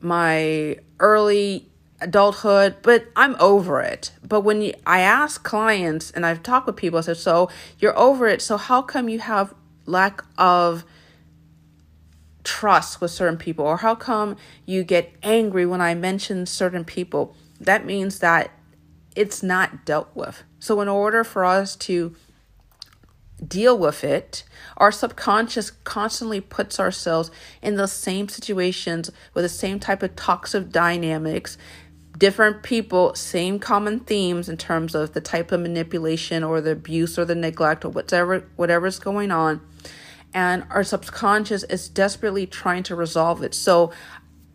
my 0.00 0.78
early 1.00 1.68
adulthood, 2.00 2.76
but 2.82 3.06
I'm 3.16 3.36
over 3.40 3.80
it." 3.80 4.12
But 4.22 4.42
when 4.42 4.62
you, 4.62 4.74
I 4.86 5.00
ask 5.00 5.42
clients 5.42 6.10
and 6.10 6.24
I've 6.26 6.42
talked 6.42 6.66
with 6.66 6.76
people, 6.76 6.98
I 6.98 7.02
said, 7.02 7.16
"So 7.16 7.50
you're 7.78 7.98
over 7.98 8.28
it. 8.28 8.42
So 8.42 8.56
how 8.56 8.82
come 8.82 9.08
you 9.08 9.18
have 9.20 9.54
lack 9.86 10.22
of 10.38 10.84
trust 12.44 13.00
with 13.00 13.10
certain 13.10 13.38
people? 13.38 13.64
Or 13.64 13.78
how 13.78 13.94
come 13.94 14.36
you 14.64 14.84
get 14.84 15.12
angry 15.22 15.66
when 15.66 15.80
I 15.80 15.94
mention 15.94 16.46
certain 16.46 16.84
people? 16.84 17.34
That 17.60 17.84
means 17.84 18.20
that 18.20 18.50
it's 19.16 19.42
not 19.42 19.84
dealt 19.84 20.10
with. 20.14 20.42
So 20.58 20.80
in 20.80 20.88
order 20.88 21.24
for 21.24 21.44
us 21.44 21.76
to 21.76 22.14
deal 23.48 23.76
with 23.76 24.04
it 24.04 24.44
our 24.76 24.92
subconscious 24.92 25.70
constantly 25.70 26.40
puts 26.40 26.78
ourselves 26.78 27.30
in 27.62 27.74
the 27.74 27.86
same 27.86 28.28
situations 28.28 29.10
with 29.34 29.44
the 29.44 29.48
same 29.48 29.78
type 29.80 30.02
of 30.02 30.14
toxic 30.16 30.70
dynamics 30.70 31.58
different 32.16 32.62
people 32.62 33.14
same 33.14 33.58
common 33.58 33.98
themes 34.00 34.48
in 34.48 34.56
terms 34.56 34.94
of 34.94 35.12
the 35.12 35.20
type 35.20 35.50
of 35.50 35.60
manipulation 35.60 36.44
or 36.44 36.60
the 36.60 36.70
abuse 36.70 37.18
or 37.18 37.24
the 37.24 37.34
neglect 37.34 37.84
or 37.84 37.88
whatever 37.88 38.44
whatever's 38.56 38.98
going 38.98 39.30
on 39.30 39.60
and 40.34 40.66
our 40.68 40.82
subconscious 40.84 41.62
is 41.64 41.88
desperately 41.88 42.46
trying 42.46 42.82
to 42.82 42.96
resolve 42.96 43.42
it. 43.42 43.54
So 43.54 43.92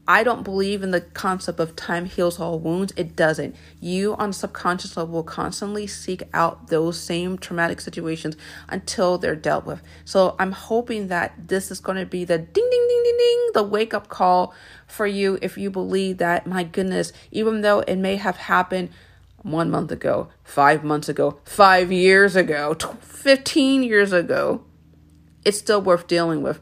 I 0.09 0.24
don't 0.24 0.43
believe 0.43 0.81
in 0.81 0.89
the 0.89 1.01
concept 1.01 1.59
of 1.59 1.75
time 1.75 2.05
heals 2.05 2.39
all 2.39 2.57
wounds. 2.57 2.91
It 2.98 3.15
doesn't. 3.15 3.55
You 3.79 4.15
on 4.15 4.31
a 4.31 4.33
subconscious 4.33 4.98
level 4.98 5.13
will 5.13 5.24
constantly 5.24 5.86
seek 5.86 6.24
out 6.33 6.67
those 6.67 7.00
same 7.00 7.38
traumatic 7.38 7.79
situations 7.79 8.36
until 8.67 9.19
they're 9.19 9.36
dealt 9.36 9.65
with. 9.65 9.83
So 10.05 10.36
I'm 10.39 10.51
hoping 10.51 11.09
that 11.09 11.48
this 11.48 11.69
is 11.69 11.79
going 11.79 12.00
to 12.00 12.07
be 12.07 12.25
the 12.25 12.39
ding 12.39 12.69
ding 12.69 12.88
ding 12.89 13.03
ding 13.03 13.17
ding, 13.19 13.50
the 13.53 13.63
wake 13.63 13.93
up 13.93 14.09
call 14.09 14.53
for 14.88 15.05
you 15.05 15.38
if 15.43 15.59
you 15.59 15.69
believe 15.69 16.17
that 16.17 16.48
my 16.48 16.63
goodness, 16.63 17.13
even 17.31 17.62
though 17.62 17.81
it 17.81 17.98
may 17.98 18.15
have 18.15 18.38
happened 18.38 18.89
one 19.43 19.69
month 19.69 19.91
ago, 19.91 20.29
five 20.43 20.83
months 20.83 21.07
ago, 21.07 21.39
five 21.45 21.91
years 21.91 22.36
ago, 22.36 22.74
15 22.74 23.83
years 23.83 24.12
ago, 24.12 24.63
it's 25.46 25.58
still 25.58 25.81
worth 25.81 26.08
dealing 26.08 26.41
with. 26.41 26.60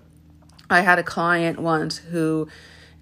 I 0.69 0.81
had 0.81 0.99
a 0.99 1.03
client 1.03 1.59
once 1.59 1.97
who 1.97 2.47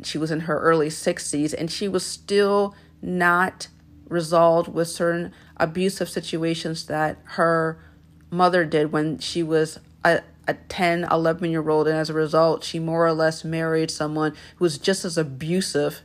she 0.04 0.18
was 0.18 0.32
in 0.32 0.42
her 0.42 0.60
early 0.60 0.90
60s 0.90 1.54
and 1.54 1.72
she 1.72 1.88
was 1.88 2.06
still 2.06 2.76
not 3.02 3.68
resolved 4.08 4.68
with 4.68 4.88
certain 4.88 5.34
abusive 5.58 6.10
situations 6.10 6.86
that 6.86 7.18
her 7.24 7.80
mother 8.30 8.66
did 8.66 8.92
when 8.92 9.18
she 9.20 9.42
was 9.42 9.80
a, 10.04 10.22
a 10.48 10.54
10, 10.54 11.06
11 11.06 11.50
year 11.50 11.68
old. 11.68 11.88
And 11.88 11.98
as 11.98 12.10
a 12.10 12.14
result, 12.14 12.64
she 12.64 12.80
more 12.80 13.06
or 13.06 13.14
less 13.14 13.44
married 13.44 13.90
someone 13.90 14.34
who 14.58 14.66
was 14.66 14.78
just 14.78 15.06
as 15.06 15.18
abusive 15.18 16.02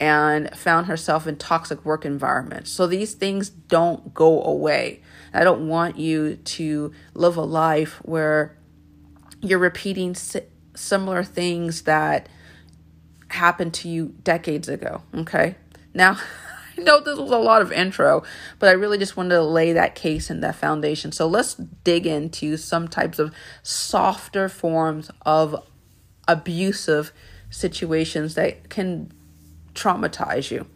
and 0.00 0.54
found 0.56 0.86
herself 0.86 1.26
in 1.26 1.36
toxic 1.36 1.84
work 1.84 2.04
environments. 2.04 2.70
So 2.70 2.86
these 2.86 3.14
things 3.14 3.48
don't 3.48 4.12
go 4.12 4.42
away. 4.42 5.00
I 5.32 5.44
don't 5.44 5.68
want 5.68 5.96
you 5.96 6.36
to 6.36 6.92
live 7.14 7.36
a 7.36 7.42
life 7.42 8.00
where 8.02 8.56
you're 9.44 9.58
repeating 9.58 10.16
similar 10.74 11.22
things 11.22 11.82
that 11.82 12.28
happened 13.28 13.74
to 13.74 13.88
you 13.88 14.14
decades 14.22 14.68
ago. 14.68 15.02
Okay. 15.14 15.56
Now, 15.92 16.18
I 16.76 16.80
know 16.80 17.00
this 17.00 17.18
was 17.18 17.30
a 17.30 17.38
lot 17.38 17.62
of 17.62 17.70
intro, 17.70 18.24
but 18.58 18.68
I 18.68 18.72
really 18.72 18.98
just 18.98 19.16
wanted 19.16 19.36
to 19.36 19.42
lay 19.42 19.72
that 19.72 19.94
case 19.94 20.28
and 20.28 20.42
that 20.42 20.56
foundation. 20.56 21.12
So 21.12 21.26
let's 21.26 21.54
dig 21.54 22.06
into 22.06 22.56
some 22.56 22.88
types 22.88 23.18
of 23.18 23.32
softer 23.62 24.48
forms 24.48 25.10
of 25.24 25.54
abusive 26.26 27.12
situations 27.50 28.34
that 28.34 28.70
can 28.70 29.12
traumatize 29.74 30.50
you. 30.50 30.66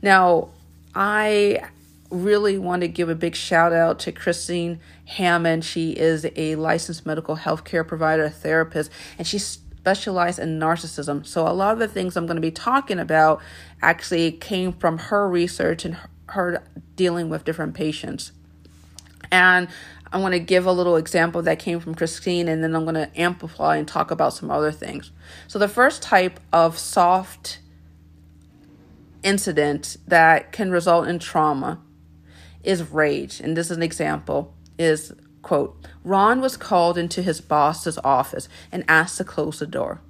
Now, 0.00 0.50
I 0.94 1.68
really 2.12 2.58
want 2.58 2.82
to 2.82 2.88
give 2.88 3.08
a 3.08 3.14
big 3.14 3.34
shout 3.34 3.72
out 3.72 3.98
to 4.00 4.12
Christine 4.12 4.80
Hammond. 5.06 5.64
She 5.64 5.92
is 5.92 6.26
a 6.36 6.56
licensed 6.56 7.06
medical 7.06 7.36
health 7.36 7.64
care 7.64 7.82
provider, 7.82 8.28
therapist, 8.28 8.90
and 9.18 9.26
she 9.26 9.38
specialized 9.38 10.38
in 10.38 10.60
narcissism. 10.60 11.26
So 11.26 11.48
a 11.48 11.50
lot 11.50 11.72
of 11.72 11.78
the 11.78 11.88
things 11.88 12.16
I'm 12.16 12.26
going 12.26 12.36
to 12.36 12.42
be 12.42 12.50
talking 12.50 12.98
about 12.98 13.40
actually 13.80 14.32
came 14.32 14.72
from 14.72 14.98
her 14.98 15.28
research 15.28 15.84
and 15.84 15.96
her 16.26 16.62
dealing 16.94 17.28
with 17.28 17.44
different 17.44 17.74
patients. 17.74 18.32
And 19.30 19.68
I 20.12 20.18
want 20.18 20.34
to 20.34 20.38
give 20.38 20.66
a 20.66 20.72
little 20.72 20.96
example 20.96 21.40
that 21.42 21.58
came 21.58 21.80
from 21.80 21.94
Christine, 21.94 22.46
and 22.46 22.62
then 22.62 22.76
I'm 22.76 22.84
going 22.84 22.94
to 22.94 23.10
amplify 23.18 23.76
and 23.76 23.88
talk 23.88 24.10
about 24.10 24.34
some 24.34 24.50
other 24.50 24.70
things. 24.70 25.10
So, 25.48 25.58
the 25.58 25.68
first 25.68 26.02
type 26.02 26.38
of 26.52 26.78
soft 26.78 27.60
incident 29.22 29.96
that 30.06 30.52
can 30.52 30.70
result 30.70 31.08
in 31.08 31.18
trauma 31.18 31.80
is 32.62 32.90
rage. 32.90 33.40
And 33.40 33.56
this 33.56 33.70
is 33.70 33.76
an 33.76 33.82
example 33.82 34.54
is 34.78 35.12
quote, 35.42 35.76
Ron 36.04 36.40
was 36.40 36.56
called 36.56 36.96
into 36.96 37.22
his 37.22 37.40
boss's 37.40 37.98
office 37.98 38.48
and 38.70 38.84
asked 38.88 39.18
to 39.18 39.24
close 39.24 39.58
the 39.58 39.66
door. 39.66 40.00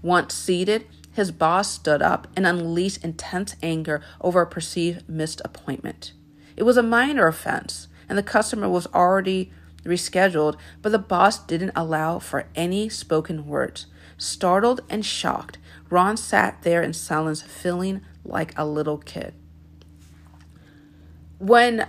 Once 0.00 0.34
seated, 0.34 0.86
his 1.12 1.32
boss 1.32 1.70
stood 1.72 2.02
up 2.02 2.28
and 2.36 2.46
unleashed 2.46 3.02
intense 3.04 3.56
anger 3.62 4.02
over 4.20 4.42
a 4.42 4.46
perceived 4.46 5.08
missed 5.08 5.42
appointment. 5.44 6.12
It 6.56 6.62
was 6.62 6.76
a 6.76 6.82
minor 6.82 7.26
offense, 7.26 7.88
and 8.08 8.16
the 8.16 8.22
customer 8.22 8.68
was 8.68 8.86
already 8.88 9.52
rescheduled, 9.84 10.56
but 10.82 10.92
the 10.92 10.98
boss 10.98 11.38
didn't 11.38 11.72
allow 11.74 12.18
for 12.18 12.46
any 12.54 12.88
spoken 12.88 13.46
words. 13.46 13.86
Startled 14.18 14.80
and 14.88 15.04
shocked, 15.04 15.58
Ron 15.90 16.16
sat 16.16 16.62
there 16.62 16.82
in 16.82 16.92
silence, 16.92 17.42
feeling 17.42 18.02
like 18.24 18.56
a 18.58 18.66
little 18.66 18.98
kid. 18.98 19.34
When 21.38 21.86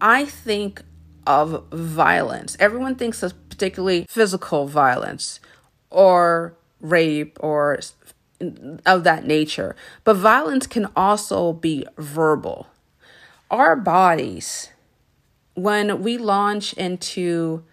I 0.00 0.24
think 0.24 0.82
of 1.26 1.64
violence. 1.70 2.56
Everyone 2.58 2.94
thinks 2.94 3.22
of 3.22 3.34
particularly 3.48 4.06
physical 4.08 4.66
violence 4.66 5.40
or 5.90 6.54
rape 6.80 7.36
or 7.40 7.78
of 8.86 9.04
that 9.04 9.26
nature. 9.26 9.76
But 10.04 10.16
violence 10.16 10.66
can 10.66 10.88
also 10.96 11.52
be 11.52 11.86
verbal. 11.98 12.68
Our 13.50 13.76
bodies, 13.76 14.70
when 15.54 16.02
we 16.02 16.16
launch 16.16 16.72
into 16.74 17.64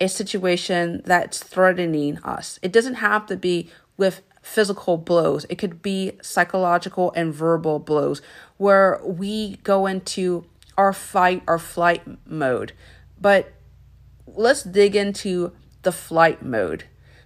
a 0.00 0.08
situation 0.08 1.02
that's 1.04 1.42
threatening 1.42 2.18
us, 2.18 2.58
it 2.62 2.72
doesn't 2.72 2.94
have 2.94 3.26
to 3.26 3.36
be 3.36 3.70
with 3.96 4.22
physical 4.44 4.98
blows, 4.98 5.46
it 5.48 5.56
could 5.56 5.80
be 5.80 6.12
psychological 6.20 7.12
and 7.16 7.32
verbal 7.32 7.78
blows 7.78 8.20
where 8.58 9.00
we 9.02 9.56
go 9.62 9.86
into 9.86 10.44
our 10.76 10.92
fight 10.92 11.42
or 11.46 11.58
flight 11.58 12.02
mode. 12.26 12.72
But 13.20 13.52
let's 14.26 14.62
dig 14.62 14.96
into 14.96 15.52
the 15.82 15.92
flight 15.92 16.42
mode. 16.42 16.84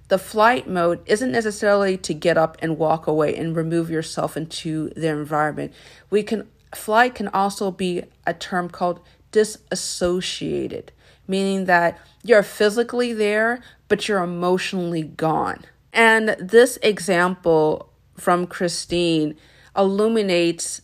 The 0.09 0.19
flight 0.19 0.69
mode 0.69 1.00
isn't 1.07 1.33
necessarily 1.33 1.97
to 1.99 2.14
get 2.14 2.38
up 2.38 2.57
and 2.61 2.78
walk 2.78 3.07
away 3.07 3.37
and 3.37 3.55
remove 3.55 3.90
yourself 3.90 4.37
into 4.37 4.88
the 4.90 5.09
environment. 5.09 5.73
We 6.11 6.23
can 6.23 6.49
flight 6.75 7.14
can 7.14 7.28
also 7.28 7.71
be 7.71 8.02
a 8.26 8.35
term 8.35 8.69
called 8.69 9.00
disassociated, 9.33 10.93
meaning 11.26 11.67
that 11.67 11.99
you're 12.23 12.43
physically 12.43 13.12
there, 13.12 13.62
but 13.88 14.09
you're 14.09 14.23
emotionally 14.23 15.02
gone. 15.02 15.64
And 15.93 16.31
this 16.40 16.78
example 16.83 17.93
from 18.17 18.47
Christine 18.47 19.37
illuminates 19.76 20.81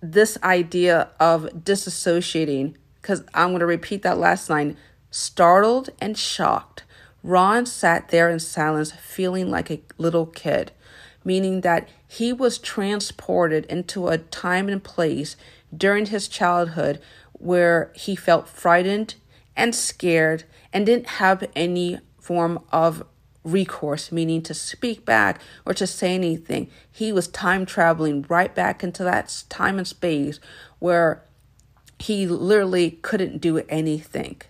this 0.00 0.38
idea 0.42 1.10
of 1.18 1.44
disassociating, 1.64 2.74
because 3.00 3.22
I'm 3.34 3.48
going 3.48 3.60
to 3.60 3.66
repeat 3.66 4.02
that 4.02 4.18
last 4.18 4.48
line 4.50 4.76
startled 5.10 5.90
and 6.00 6.16
shocked, 6.16 6.84
Ron 7.22 7.66
sat 7.66 8.08
there 8.08 8.30
in 8.30 8.38
silence, 8.38 8.92
feeling 8.92 9.50
like 9.50 9.70
a 9.70 9.80
little 9.98 10.26
kid, 10.26 10.72
meaning 11.24 11.60
that 11.60 11.88
he 12.08 12.32
was 12.32 12.58
transported 12.58 13.66
into 13.66 14.08
a 14.08 14.18
time 14.18 14.68
and 14.68 14.82
place 14.82 15.36
during 15.76 16.06
his 16.06 16.28
childhood 16.28 17.00
where 17.32 17.92
he 17.94 18.16
felt 18.16 18.48
frightened 18.48 19.14
and 19.56 19.74
scared 19.74 20.44
and 20.72 20.86
didn't 20.86 21.06
have 21.06 21.48
any 21.54 21.98
form 22.18 22.58
of 22.72 23.04
recourse, 23.44 24.12
meaning 24.12 24.42
to 24.42 24.54
speak 24.54 25.04
back 25.04 25.40
or 25.64 25.74
to 25.74 25.86
say 25.86 26.14
anything. 26.14 26.68
He 26.90 27.12
was 27.12 27.28
time 27.28 27.64
traveling 27.66 28.26
right 28.28 28.54
back 28.54 28.84
into 28.84 29.02
that 29.04 29.44
time 29.48 29.78
and 29.78 29.86
space 29.86 30.40
where 30.78 31.22
he 31.98 32.26
literally 32.26 32.92
couldn't 33.02 33.40
do 33.40 33.58
anything. 33.68 34.40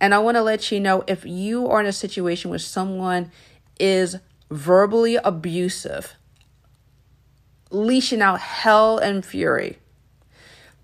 And 0.00 0.14
I 0.14 0.18
want 0.18 0.36
to 0.36 0.42
let 0.42 0.72
you 0.72 0.80
know 0.80 1.04
if 1.06 1.24
you 1.24 1.68
are 1.68 1.80
in 1.80 1.86
a 1.86 1.92
situation 1.92 2.50
where 2.50 2.58
someone 2.58 3.30
is 3.78 4.16
verbally 4.50 5.16
abusive, 5.16 6.14
leashing 7.70 8.20
out 8.20 8.40
hell 8.40 8.98
and 8.98 9.24
fury, 9.24 9.78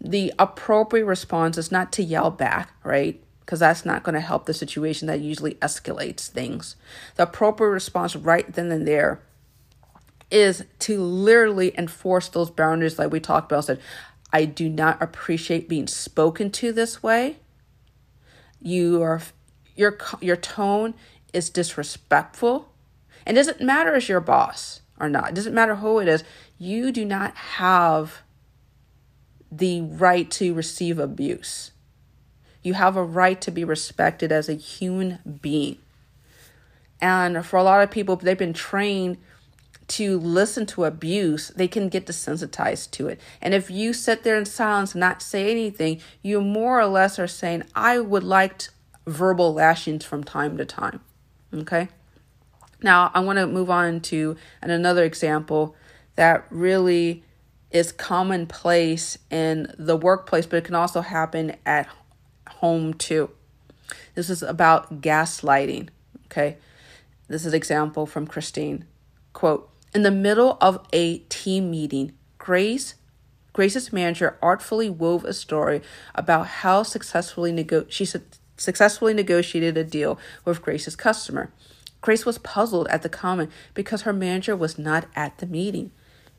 the 0.00 0.32
appropriate 0.38 1.04
response 1.04 1.58
is 1.58 1.72
not 1.72 1.92
to 1.92 2.02
yell 2.02 2.30
back, 2.30 2.72
right? 2.84 3.22
Because 3.48 3.60
that's 3.60 3.86
not 3.86 4.02
going 4.02 4.14
to 4.14 4.20
help 4.20 4.44
the 4.44 4.52
situation. 4.52 5.08
That 5.08 5.20
usually 5.20 5.54
escalates 5.54 6.28
things. 6.28 6.76
The 7.14 7.22
appropriate 7.22 7.70
response 7.70 8.14
right 8.14 8.52
then 8.52 8.70
and 8.70 8.86
there 8.86 9.22
is 10.30 10.66
to 10.80 11.02
literally 11.02 11.72
enforce 11.78 12.28
those 12.28 12.50
boundaries, 12.50 12.98
like 12.98 13.10
we 13.10 13.20
talked 13.20 13.50
about. 13.50 13.64
I 13.64 13.66
Said, 13.66 13.80
I 14.34 14.44
do 14.44 14.68
not 14.68 15.00
appreciate 15.00 15.66
being 15.66 15.86
spoken 15.86 16.50
to 16.50 16.72
this 16.72 17.02
way. 17.02 17.36
You 18.60 19.00
are 19.00 19.22
your 19.74 19.96
your 20.20 20.36
tone 20.36 20.92
is 21.32 21.48
disrespectful. 21.48 22.70
And 23.24 23.38
it 23.38 23.40
doesn't 23.40 23.62
matter 23.62 23.94
if 23.94 24.10
your 24.10 24.20
boss 24.20 24.82
or 25.00 25.08
not. 25.08 25.30
It 25.30 25.34
doesn't 25.36 25.54
matter 25.54 25.76
who 25.76 26.00
it 26.00 26.08
is. 26.08 26.22
You 26.58 26.92
do 26.92 27.06
not 27.06 27.34
have 27.34 28.20
the 29.50 29.80
right 29.80 30.30
to 30.32 30.52
receive 30.52 30.98
abuse. 30.98 31.70
You 32.62 32.74
have 32.74 32.96
a 32.96 33.04
right 33.04 33.40
to 33.40 33.50
be 33.50 33.64
respected 33.64 34.32
as 34.32 34.48
a 34.48 34.54
human 34.54 35.38
being. 35.40 35.78
And 37.00 37.44
for 37.46 37.56
a 37.56 37.62
lot 37.62 37.82
of 37.82 37.90
people, 37.90 38.16
they've 38.16 38.36
been 38.36 38.52
trained 38.52 39.18
to 39.88 40.18
listen 40.18 40.66
to 40.66 40.84
abuse, 40.84 41.48
they 41.48 41.66
can 41.66 41.88
get 41.88 42.06
desensitized 42.06 42.90
to 42.90 43.08
it. 43.08 43.18
And 43.40 43.54
if 43.54 43.70
you 43.70 43.94
sit 43.94 44.22
there 44.22 44.36
in 44.36 44.44
silence 44.44 44.92
and 44.92 45.00
not 45.00 45.22
say 45.22 45.50
anything, 45.50 46.00
you 46.22 46.42
more 46.42 46.78
or 46.78 46.86
less 46.86 47.18
are 47.18 47.26
saying, 47.26 47.64
I 47.74 47.98
would 47.98 48.22
like 48.22 48.68
verbal 49.06 49.54
lashings 49.54 50.04
from 50.04 50.24
time 50.24 50.58
to 50.58 50.66
time. 50.66 51.00
Okay? 51.54 51.88
Now, 52.82 53.10
I 53.14 53.20
want 53.20 53.38
to 53.38 53.46
move 53.46 53.70
on 53.70 54.00
to 54.02 54.36
another 54.60 55.04
example 55.04 55.74
that 56.16 56.44
really 56.50 57.24
is 57.70 57.90
commonplace 57.90 59.16
in 59.30 59.74
the 59.78 59.96
workplace, 59.96 60.46
but 60.46 60.56
it 60.56 60.64
can 60.64 60.74
also 60.74 61.00
happen 61.00 61.56
at 61.64 61.88
home 62.54 62.94
too. 62.94 63.30
This 64.14 64.30
is 64.30 64.42
about 64.42 65.00
gaslighting. 65.00 65.88
Okay. 66.26 66.56
This 67.28 67.44
is 67.44 67.54
example 67.54 68.06
from 68.06 68.26
Christine. 68.26 68.84
Quote, 69.32 69.70
in 69.94 70.02
the 70.02 70.10
middle 70.10 70.58
of 70.60 70.86
a 70.92 71.18
team 71.18 71.70
meeting, 71.70 72.12
Grace 72.38 72.94
Grace's 73.58 73.92
manager 73.92 74.38
artfully 74.40 74.88
wove 74.88 75.24
a 75.24 75.32
story 75.32 75.82
about 76.14 76.46
how 76.46 76.84
successfully 76.84 77.50
nego- 77.50 77.86
she 77.88 78.04
su- 78.04 78.22
successfully 78.56 79.12
negotiated 79.12 79.76
a 79.76 79.82
deal 79.82 80.16
with 80.44 80.62
Grace's 80.62 80.94
customer. 80.94 81.50
Grace 82.00 82.24
was 82.24 82.38
puzzled 82.38 82.86
at 82.86 83.02
the 83.02 83.08
comment 83.08 83.50
because 83.74 84.02
her 84.02 84.12
manager 84.12 84.54
was 84.54 84.78
not 84.78 85.06
at 85.16 85.38
the 85.38 85.46
meeting. 85.46 85.90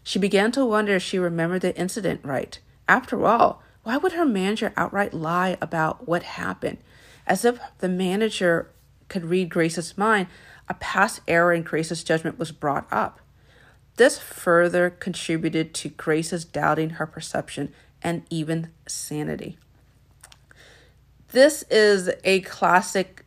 She 0.01 0.18
began 0.18 0.54
to 0.54 0.66
wonder 0.66 0.96
if 0.96 1.04
she 1.04 1.20
remembered 1.20 1.62
the 1.62 1.75
incident 1.75 2.22
right. 2.24 2.58
After 2.88 3.25
all, 3.25 3.62
why 3.84 3.98
would 3.98 4.14
her 4.14 4.26
manager 4.26 4.74
outright 4.76 5.14
lie 5.14 5.58
about 5.62 6.08
what 6.08 6.24
happened? 6.24 6.78
As 7.26 7.46
if 7.46 7.60
the 7.80 7.89
manager 7.89 8.72
could 9.08 9.26
read 9.26 9.50
Grace's 9.50 9.98
mind, 9.98 10.28
a 10.68 10.74
past 10.76 11.22
error 11.28 11.54
in 11.54 11.63
Grace's 11.63 12.04
judgment 12.04 12.38
was 12.38 12.52
brought 12.52 12.88
up. 12.92 13.20
This 13.96 14.18
further 14.18 14.89
contributed 14.89 15.74
to 15.76 15.89
Grace's 15.89 16.46
doubting 16.46 16.92
her 16.92 17.06
perception 17.06 17.74
and 18.02 18.24
even 18.30 18.70
sanity. 18.88 19.58
This 21.32 21.63
is 21.70 22.10
a 22.24 22.42
classic 22.42 23.26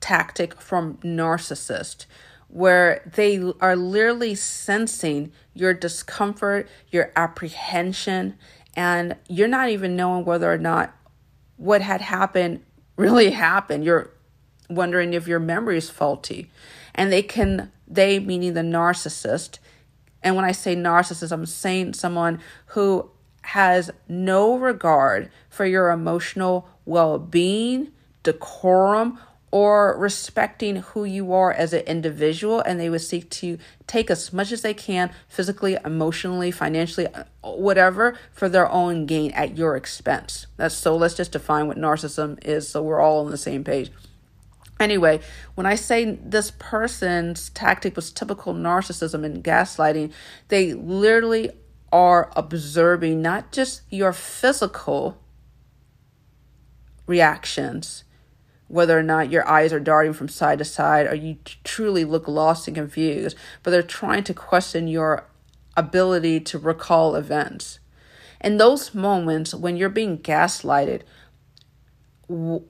tactic 0.00 0.60
from 0.60 0.98
narcissists 0.98 2.06
where 2.48 3.10
they 3.14 3.42
are 3.60 3.76
literally 3.76 4.34
sensing 4.34 5.32
your 5.54 5.72
discomfort, 5.72 6.68
your 6.90 7.10
apprehension, 7.16 8.36
and 8.74 9.16
you're 9.28 9.48
not 9.48 9.68
even 9.68 9.96
knowing 9.96 10.24
whether 10.24 10.52
or 10.52 10.58
not 10.58 10.94
what 11.56 11.82
had 11.82 12.00
happened 12.00 12.64
really 12.96 13.30
happened. 13.30 13.84
You're 13.84 14.10
wondering 14.68 15.14
if 15.14 15.26
your 15.26 15.38
memory 15.38 15.76
is 15.78 15.90
faulty. 15.90 16.50
And 16.94 17.12
they 17.12 17.22
can, 17.22 17.72
they 17.88 18.18
meaning 18.18 18.54
the 18.54 18.60
narcissist, 18.60 19.58
and 20.22 20.36
when 20.36 20.44
I 20.44 20.52
say 20.52 20.76
narcissist, 20.76 21.32
I'm 21.32 21.46
saying 21.46 21.94
someone 21.94 22.40
who 22.66 23.10
has 23.42 23.90
no 24.08 24.56
regard 24.56 25.30
for 25.48 25.66
your 25.66 25.90
emotional 25.90 26.68
well 26.84 27.18
being, 27.18 27.88
decorum, 28.22 29.18
or 29.52 29.94
respecting 29.98 30.76
who 30.76 31.04
you 31.04 31.32
are 31.32 31.52
as 31.52 31.74
an 31.74 31.82
individual 31.82 32.60
and 32.62 32.80
they 32.80 32.88
would 32.88 33.02
seek 33.02 33.28
to 33.28 33.58
take 33.86 34.10
as 34.10 34.32
much 34.32 34.50
as 34.50 34.62
they 34.62 34.72
can 34.72 35.12
physically 35.28 35.76
emotionally 35.84 36.50
financially 36.50 37.06
whatever 37.42 38.18
for 38.32 38.48
their 38.48 38.68
own 38.70 39.04
gain 39.04 39.30
at 39.32 39.56
your 39.56 39.76
expense. 39.76 40.46
That's 40.56 40.74
so 40.74 40.96
let's 40.96 41.14
just 41.14 41.32
define 41.32 41.68
what 41.68 41.76
narcissism 41.76 42.42
is 42.44 42.66
so 42.66 42.82
we're 42.82 43.00
all 43.00 43.24
on 43.24 43.30
the 43.30 43.36
same 43.36 43.62
page. 43.62 43.90
Anyway 44.80 45.20
when 45.54 45.66
i 45.66 45.76
say 45.76 46.18
this 46.24 46.50
person's 46.58 47.50
tactic 47.50 47.94
was 47.94 48.10
typical 48.10 48.54
narcissism 48.54 49.24
and 49.24 49.44
gaslighting 49.44 50.10
they 50.48 50.72
literally 50.72 51.50
are 51.92 52.32
observing 52.34 53.20
not 53.20 53.52
just 53.52 53.82
your 53.90 54.12
physical 54.12 55.18
reactions 57.06 58.02
whether 58.72 58.98
or 58.98 59.02
not 59.02 59.30
your 59.30 59.46
eyes 59.46 59.70
are 59.70 59.78
darting 59.78 60.14
from 60.14 60.28
side 60.28 60.58
to 60.58 60.64
side 60.64 61.06
or 61.06 61.14
you 61.14 61.36
truly 61.62 62.06
look 62.06 62.26
lost 62.26 62.66
and 62.66 62.74
confused, 62.74 63.36
but 63.62 63.70
they're 63.70 63.82
trying 63.82 64.24
to 64.24 64.32
question 64.32 64.88
your 64.88 65.26
ability 65.76 66.40
to 66.40 66.58
recall 66.58 67.14
events. 67.14 67.80
In 68.40 68.56
those 68.56 68.94
moments 68.94 69.54
when 69.54 69.76
you're 69.76 69.90
being 69.90 70.16
gaslighted, 70.16 71.02
w- 72.30 72.64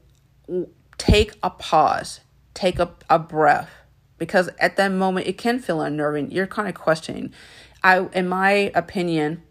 w- 0.48 0.68
take 0.98 1.34
a 1.40 1.50
pause, 1.50 2.18
take 2.52 2.80
a, 2.80 2.90
a 3.08 3.20
breath, 3.20 3.70
because 4.18 4.50
at 4.58 4.76
that 4.76 4.90
moment 4.90 5.28
it 5.28 5.38
can 5.38 5.60
feel 5.60 5.80
unnerving. 5.80 6.32
You're 6.32 6.48
kind 6.48 6.68
of 6.68 6.74
questioning. 6.74 7.32
I, 7.84 8.08
in 8.12 8.28
my 8.28 8.72
opinion, 8.74 9.44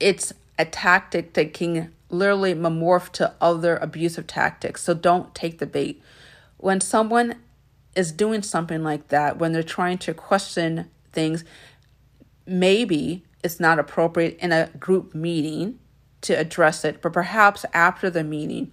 it's 0.00 0.32
a 0.58 0.64
tactic 0.64 1.32
can 1.32 1.92
literally 2.10 2.54
morph 2.54 3.10
to 3.10 3.34
other 3.40 3.76
abusive 3.76 4.26
tactics. 4.26 4.82
So 4.82 4.94
don't 4.94 5.34
take 5.34 5.58
the 5.58 5.66
bait. 5.66 6.02
When 6.56 6.80
someone 6.80 7.36
is 7.96 8.12
doing 8.12 8.42
something 8.42 8.82
like 8.82 9.08
that, 9.08 9.38
when 9.38 9.52
they're 9.52 9.62
trying 9.62 9.98
to 9.98 10.14
question 10.14 10.90
things, 11.12 11.44
maybe 12.46 13.24
it's 13.42 13.60
not 13.60 13.78
appropriate 13.78 14.38
in 14.38 14.52
a 14.52 14.70
group 14.78 15.14
meeting 15.14 15.78
to 16.22 16.34
address 16.34 16.84
it, 16.84 17.00
but 17.00 17.12
perhaps 17.12 17.64
after 17.72 18.10
the 18.10 18.22
meeting, 18.22 18.72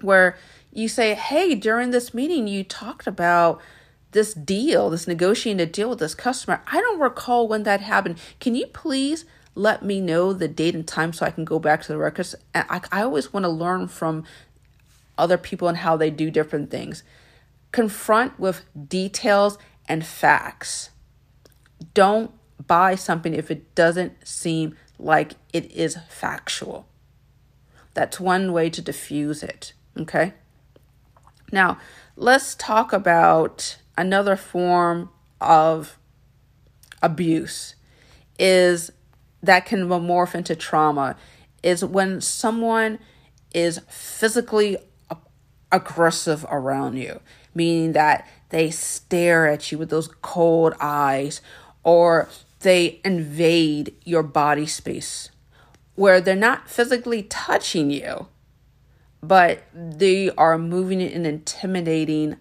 where 0.00 0.36
you 0.72 0.88
say, 0.88 1.14
Hey, 1.14 1.54
during 1.54 1.90
this 1.90 2.12
meeting, 2.12 2.46
you 2.46 2.62
talked 2.62 3.06
about 3.06 3.60
this 4.12 4.34
deal, 4.34 4.90
this 4.90 5.08
negotiating 5.08 5.60
a 5.60 5.66
deal 5.66 5.90
with 5.90 5.98
this 5.98 6.14
customer. 6.14 6.62
I 6.70 6.80
don't 6.80 7.00
recall 7.00 7.48
when 7.48 7.64
that 7.64 7.80
happened. 7.80 8.18
Can 8.38 8.54
you 8.54 8.66
please 8.66 9.24
let 9.54 9.82
me 9.82 10.00
know 10.00 10.32
the 10.32 10.48
date 10.48 10.74
and 10.74 10.86
time 10.86 11.12
so 11.12 11.24
I 11.24 11.30
can 11.30 11.44
go 11.44 11.58
back 11.58 11.82
to 11.82 11.88
the 11.88 11.98
records. 11.98 12.34
And 12.52 12.66
I, 12.68 12.80
I 12.90 13.02
always 13.02 13.32
want 13.32 13.44
to 13.44 13.50
learn 13.50 13.88
from 13.88 14.24
other 15.16 15.38
people 15.38 15.68
and 15.68 15.78
how 15.78 15.96
they 15.96 16.10
do 16.10 16.30
different 16.30 16.70
things. 16.70 17.02
Confront 17.72 18.38
with 18.38 18.62
details 18.88 19.58
and 19.88 20.04
facts. 20.04 20.90
Don't 21.92 22.32
buy 22.66 22.94
something 22.94 23.34
if 23.34 23.50
it 23.50 23.74
doesn't 23.74 24.26
seem 24.26 24.76
like 24.98 25.34
it 25.52 25.70
is 25.70 25.98
factual. 26.08 26.86
That's 27.94 28.18
one 28.18 28.52
way 28.52 28.70
to 28.70 28.82
diffuse 28.82 29.42
it. 29.42 29.72
Okay. 29.98 30.34
Now, 31.52 31.78
let's 32.16 32.54
talk 32.56 32.92
about 32.92 33.76
another 33.96 34.34
form 34.34 35.10
of 35.40 35.98
abuse 37.02 37.74
is 38.38 38.90
that 39.46 39.66
can 39.66 39.88
morph 39.88 40.34
into 40.34 40.56
trauma 40.56 41.16
is 41.62 41.84
when 41.84 42.20
someone 42.20 42.98
is 43.52 43.80
physically 43.88 44.76
aggressive 45.70 46.44
around 46.50 46.96
you, 46.96 47.20
meaning 47.54 47.92
that 47.92 48.28
they 48.50 48.70
stare 48.70 49.46
at 49.46 49.72
you 49.72 49.78
with 49.78 49.90
those 49.90 50.08
cold 50.22 50.74
eyes, 50.80 51.40
or 51.82 52.28
they 52.60 53.00
invade 53.04 53.94
your 54.04 54.22
body 54.22 54.66
space 54.66 55.30
where 55.94 56.20
they're 56.20 56.34
not 56.34 56.68
physically 56.68 57.22
touching 57.24 57.90
you, 57.90 58.26
but 59.22 59.62
they 59.72 60.30
are 60.30 60.58
moving 60.58 61.00
in 61.00 61.24
intimidating 61.24 62.36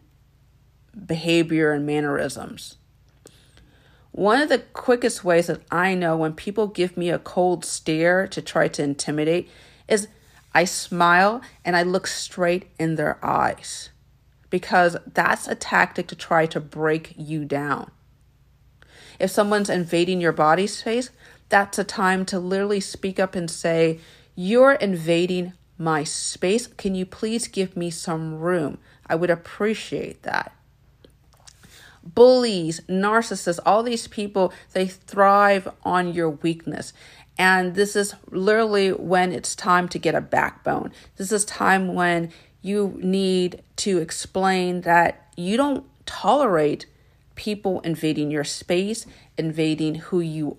behavior 1.05 1.71
and 1.71 1.85
mannerisms. 1.85 2.77
One 4.13 4.39
of 4.39 4.49
the 4.49 4.59
quickest 4.59 5.23
ways 5.23 5.47
that 5.47 5.61
I 5.71 5.95
know 5.95 6.15
when 6.15 6.33
people 6.33 6.67
give 6.67 6.95
me 6.95 7.09
a 7.09 7.17
cold 7.17 7.65
stare 7.65 8.27
to 8.27 8.43
try 8.43 8.67
to 8.67 8.83
intimidate 8.83 9.49
is 9.87 10.07
I 10.53 10.65
smile 10.65 11.41
and 11.65 11.75
I 11.75 11.81
look 11.81 12.05
straight 12.05 12.69
in 12.77 12.93
their 12.93 13.17
eyes 13.25 13.89
because 14.51 14.95
that's 15.11 15.47
a 15.47 15.55
tactic 15.55 16.05
to 16.09 16.15
try 16.15 16.45
to 16.45 16.59
break 16.59 17.15
you 17.17 17.43
down. 17.43 17.89
If 19.19 19.31
someone's 19.31 19.69
invading 19.69 20.21
your 20.21 20.31
body 20.31 20.67
space, 20.67 21.09
that's 21.49 21.79
a 21.79 21.83
time 21.83 22.23
to 22.27 22.39
literally 22.39 22.81
speak 22.81 23.19
up 23.19 23.33
and 23.33 23.49
say, 23.49 23.99
You're 24.35 24.73
invading 24.73 25.53
my 25.79 26.03
space. 26.03 26.67
Can 26.67 26.93
you 26.93 27.07
please 27.07 27.47
give 27.47 27.75
me 27.75 27.89
some 27.89 28.35
room? 28.35 28.77
I 29.07 29.15
would 29.15 29.31
appreciate 29.31 30.21
that 30.21 30.53
bullies, 32.03 32.81
narcissists, 32.81 33.59
all 33.65 33.83
these 33.83 34.07
people, 34.07 34.53
they 34.73 34.87
thrive 34.87 35.67
on 35.83 36.13
your 36.13 36.29
weakness. 36.29 36.93
And 37.37 37.75
this 37.75 37.95
is 37.95 38.13
literally 38.29 38.91
when 38.91 39.31
it's 39.31 39.55
time 39.55 39.89
to 39.89 39.99
get 39.99 40.15
a 40.15 40.21
backbone. 40.21 40.91
This 41.17 41.31
is 41.31 41.45
time 41.45 41.93
when 41.93 42.31
you 42.61 42.99
need 43.01 43.61
to 43.77 43.97
explain 43.97 44.81
that 44.81 45.33
you 45.35 45.57
don't 45.57 45.85
tolerate 46.05 46.85
people 47.35 47.79
invading 47.81 48.29
your 48.29 48.43
space, 48.43 49.05
invading 49.37 49.95
who 49.95 50.19
you 50.19 50.57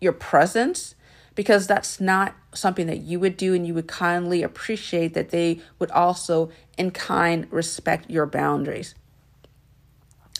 your 0.00 0.12
presence 0.12 0.94
because 1.34 1.66
that's 1.66 2.00
not 2.00 2.34
something 2.54 2.86
that 2.86 2.98
you 2.98 3.20
would 3.20 3.36
do 3.36 3.54
and 3.54 3.66
you 3.66 3.74
would 3.74 3.86
kindly 3.86 4.42
appreciate 4.42 5.14
that 5.14 5.30
they 5.30 5.60
would 5.78 5.90
also 5.90 6.50
in 6.76 6.90
kind 6.90 7.46
respect 7.52 8.10
your 8.10 8.26
boundaries. 8.26 8.94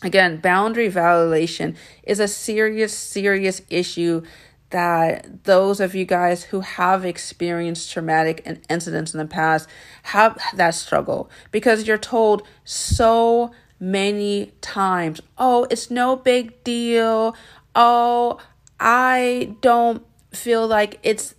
Again, 0.03 0.39
boundary 0.39 0.89
violation 0.89 1.77
is 2.03 2.21
a 2.21 2.29
serious, 2.29 2.97
serious 2.97 3.61
issue 3.69 4.23
that 4.71 5.45
those 5.45 5.81
of 5.81 5.95
you 5.95 6.05
guys 6.05 6.45
who 6.45 6.61
have 6.61 7.05
experienced 7.05 7.93
traumatic 7.93 8.47
incidents 8.69 9.13
in 9.13 9.19
the 9.19 9.27
past 9.27 9.69
have 10.05 10.41
that 10.55 10.75
struggle 10.75 11.29
because 11.51 11.87
you're 11.87 11.99
told 11.99 12.47
so 12.65 13.51
many 13.81 14.53
times, 14.61 15.21
oh, 15.39 15.67
it's 15.71 15.91
no 15.91 16.15
big 16.17 16.63
deal. 16.65 17.35
Oh, 17.75 18.39
I 18.79 19.57
don't 19.61 20.05
feel 20.33 20.67
like 20.67 20.99
it's 21.03 21.35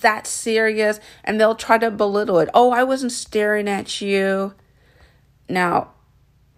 that 0.00 0.26
serious. 0.26 1.00
And 1.24 1.40
they'll 1.40 1.54
try 1.54 1.78
to 1.78 1.90
belittle 1.90 2.38
it. 2.40 2.50
Oh, 2.52 2.70
I 2.70 2.84
wasn't 2.84 3.12
staring 3.12 3.68
at 3.68 4.00
you. 4.00 4.54
Now, 5.48 5.92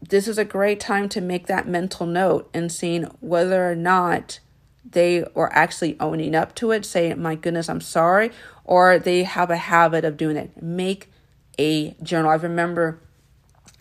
this 0.03 0.27
is 0.27 0.39
a 0.39 0.45
great 0.45 0.81
time 0.81 1.09
to 1.11 1.21
make 1.21 1.47
that 1.47 1.69
mental 1.69 2.07
note 2.07 2.49
and 2.55 2.73
seeing 2.73 3.05
whether 3.21 3.71
or 3.71 3.75
not 3.75 4.41
they 4.85 5.25
are 5.37 5.53
actually 5.53 5.99
owning 6.01 6.35
up 6.35 6.55
to 6.57 6.71
it, 6.71 6.85
say, 6.85 7.13
My 7.15 7.35
goodness, 7.35 7.69
I'm 7.69 7.81
sorry, 7.81 8.31
or 8.65 8.99
they 8.99 9.25
have 9.25 9.51
a 9.51 9.57
habit 9.57 10.05
of 10.05 10.17
doing 10.17 10.37
it. 10.37 10.63
Make 10.63 11.11
a 11.59 11.95
journal. 12.03 12.31
I 12.31 12.37
remember 12.37 12.99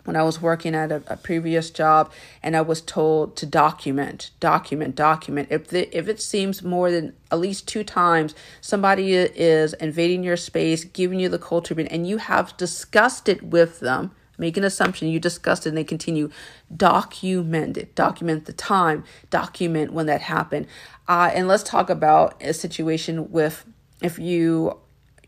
when 0.04 0.16
I 0.16 0.22
was 0.22 0.40
working 0.40 0.74
at 0.74 0.90
a, 0.90 1.02
a, 1.06 1.16
previous 1.16 1.70
job 1.70 2.10
and 2.42 2.56
I 2.56 2.62
was 2.62 2.80
told 2.80 3.36
to 3.36 3.46
document, 3.46 4.30
document, 4.40 4.94
document. 4.94 5.48
If 5.50 5.68
the, 5.68 5.94
if 5.96 6.08
it 6.08 6.20
seems 6.20 6.62
more 6.62 6.90
than 6.90 7.14
at 7.30 7.38
least 7.38 7.68
two 7.68 7.84
times 7.84 8.34
somebody 8.60 9.12
is 9.14 9.72
invading 9.74 10.24
your 10.24 10.36
space, 10.36 10.84
giving 10.84 11.20
you 11.20 11.28
the 11.28 11.38
cold 11.38 11.66
treatment, 11.66 11.90
and 11.92 12.08
you 12.08 12.16
have 12.16 12.56
discussed 12.56 13.28
it 13.28 13.42
with 13.42 13.80
them, 13.80 14.12
make 14.40 14.56
an 14.56 14.64
assumption, 14.64 15.08
you 15.08 15.20
discussed 15.20 15.66
it, 15.66 15.68
and 15.68 15.78
they 15.78 15.84
continue. 15.84 16.30
Document 16.74 17.76
it. 17.76 17.94
Document 17.94 18.46
the 18.46 18.52
time. 18.52 19.04
Document 19.30 19.92
when 19.92 20.06
that 20.06 20.22
happened. 20.22 20.66
Uh, 21.06 21.30
and 21.32 21.46
let's 21.46 21.62
talk 21.62 21.90
about 21.90 22.42
a 22.42 22.52
situation 22.52 23.30
with 23.30 23.64
if 24.02 24.18
you 24.18 24.78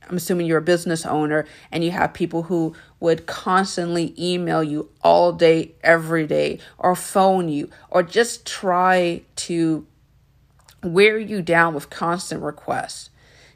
I'm 0.08 0.16
assuming 0.16 0.46
you're 0.46 0.58
a 0.58 0.62
business 0.62 1.06
owner 1.06 1.46
and 1.70 1.84
you 1.84 1.92
have 1.92 2.12
people 2.12 2.44
who 2.44 2.74
would 2.98 3.26
constantly 3.26 4.14
email 4.18 4.62
you 4.62 4.90
all 5.02 5.32
day, 5.32 5.72
every 5.82 6.26
day, 6.26 6.58
or 6.76 6.96
phone 6.96 7.48
you, 7.48 7.70
or 7.88 8.02
just 8.02 8.44
try 8.44 9.22
to 9.36 9.86
wear 10.82 11.18
you 11.18 11.40
down 11.40 11.72
with 11.72 11.88
constant 11.88 12.42
requests. 12.42 13.10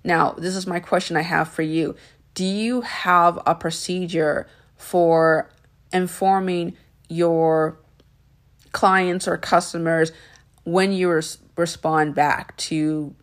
Now, 0.04 0.30
this 0.38 0.54
is 0.54 0.66
my 0.66 0.78
question 0.78 1.16
I 1.16 1.22
have 1.22 1.48
for 1.48 1.62
you. 1.62 1.96
Do 2.34 2.44
you 2.44 2.82
have 2.82 3.40
a 3.44 3.54
procedure 3.54 4.46
for 4.76 5.50
informing 5.92 6.76
your 7.08 7.78
clients 8.72 9.26
or 9.26 9.36
customers 9.38 10.12
when 10.64 10.92
you 10.92 11.10
res- 11.10 11.38
respond 11.56 12.14
back 12.14 12.56
to 12.56 13.14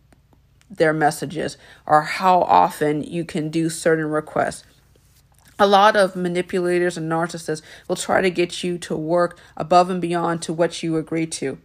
their 0.70 0.92
messages 0.92 1.56
or 1.86 2.02
how 2.02 2.40
often 2.40 3.02
you 3.02 3.24
can 3.24 3.50
do 3.50 3.68
certain 3.68 4.06
requests. 4.06 4.64
A 5.58 5.66
lot 5.66 5.94
of 5.94 6.16
manipulators 6.16 6.96
and 6.96 7.10
narcissists 7.10 7.62
will 7.86 7.96
try 7.96 8.20
to 8.20 8.30
get 8.30 8.64
you 8.64 8.76
to 8.78 8.96
work 8.96 9.38
above 9.56 9.88
and 9.88 10.00
beyond 10.00 10.42
to 10.42 10.52
what 10.52 10.82
you 10.82 10.96
agree 10.96 11.26
to. 11.26 11.58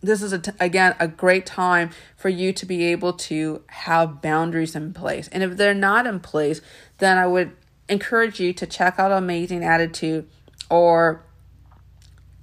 This 0.00 0.20
is 0.20 0.32
a 0.32 0.40
t- 0.40 0.50
again 0.58 0.96
a 0.98 1.06
great 1.06 1.46
time 1.46 1.90
for 2.16 2.28
you 2.28 2.52
to 2.54 2.66
be 2.66 2.86
able 2.86 3.12
to 3.12 3.62
have 3.68 4.20
boundaries 4.20 4.74
in 4.74 4.92
place. 4.92 5.28
And 5.28 5.44
if 5.44 5.56
they're 5.56 5.74
not 5.74 6.08
in 6.08 6.18
place, 6.18 6.60
then 6.98 7.18
I 7.18 7.28
would 7.28 7.52
encourage 7.88 8.40
you 8.40 8.52
to 8.54 8.66
check 8.66 8.98
out 8.98 9.12
Amazing 9.12 9.64
Attitude 9.64 10.28
or 10.70 11.24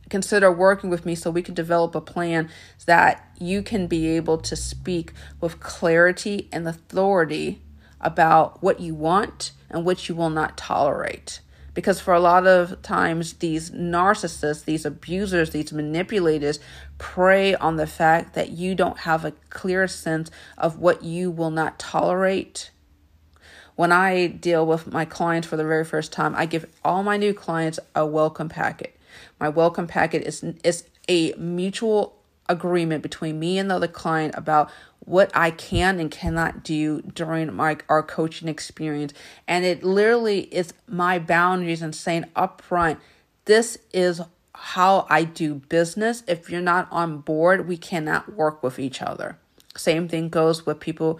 consider 0.09 0.51
working 0.51 0.89
with 0.89 1.05
me 1.05 1.15
so 1.15 1.31
we 1.31 1.41
can 1.41 1.53
develop 1.53 1.95
a 1.95 2.01
plan 2.01 2.49
that 2.85 3.31
you 3.39 3.61
can 3.61 3.87
be 3.87 4.07
able 4.07 4.37
to 4.37 4.55
speak 4.55 5.13
with 5.39 5.59
clarity 5.59 6.49
and 6.51 6.67
authority 6.67 7.61
about 8.01 8.61
what 8.61 8.79
you 8.79 8.95
want 8.95 9.51
and 9.69 9.85
what 9.85 10.09
you 10.09 10.15
will 10.15 10.29
not 10.29 10.57
tolerate. 10.57 11.41
Because 11.73 12.01
for 12.01 12.13
a 12.13 12.19
lot 12.19 12.47
of 12.47 12.81
times, 12.81 13.33
these 13.33 13.71
narcissists, 13.71 14.65
these 14.65 14.85
abusers, 14.85 15.51
these 15.51 15.71
manipulators 15.71 16.59
prey 16.97 17.55
on 17.55 17.77
the 17.77 17.87
fact 17.87 18.33
that 18.33 18.49
you 18.49 18.75
don't 18.75 18.99
have 18.99 19.23
a 19.23 19.31
clear 19.49 19.87
sense 19.87 20.31
of 20.57 20.79
what 20.79 21.03
you 21.03 21.29
will 21.29 21.51
not 21.51 21.79
tolerate 21.79 22.71
when 23.79 23.93
I 23.93 24.27
deal 24.27 24.65
with 24.65 24.91
my 24.91 25.05
clients 25.05 25.47
for 25.47 25.55
the 25.55 25.63
very 25.63 25.85
first 25.85 26.11
time, 26.11 26.35
I 26.35 26.45
give 26.45 26.65
all 26.83 27.01
my 27.01 27.15
new 27.15 27.33
clients 27.33 27.79
a 27.95 28.05
welcome 28.05 28.49
packet. 28.49 28.99
My 29.39 29.47
welcome 29.47 29.87
packet 29.87 30.21
is 30.23 30.43
is 30.65 30.83
a 31.07 31.31
mutual 31.35 32.17
agreement 32.49 33.03
between 33.03 33.39
me 33.39 33.57
and 33.57 33.71
the 33.71 33.75
other 33.75 33.87
client 33.87 34.35
about 34.35 34.69
what 34.99 35.31
I 35.33 35.51
can 35.51 35.97
and 36.01 36.11
cannot 36.11 36.61
do 36.61 37.03
during 37.03 37.55
my 37.55 37.77
our 37.87 38.03
coaching 38.03 38.49
experience. 38.49 39.13
And 39.47 39.63
it 39.63 39.81
literally 39.81 40.53
is 40.53 40.73
my 40.85 41.17
boundaries 41.17 41.81
and 41.81 41.95
saying 41.95 42.25
upfront, 42.35 42.97
this 43.45 43.77
is 43.93 44.19
how 44.55 45.07
I 45.09 45.23
do 45.23 45.55
business. 45.55 46.23
If 46.27 46.49
you're 46.49 46.59
not 46.59 46.89
on 46.91 47.19
board, 47.19 47.65
we 47.65 47.77
cannot 47.77 48.33
work 48.33 48.61
with 48.61 48.77
each 48.77 49.01
other. 49.01 49.37
Same 49.77 50.09
thing 50.09 50.27
goes 50.27 50.65
with 50.65 50.81
people 50.81 51.17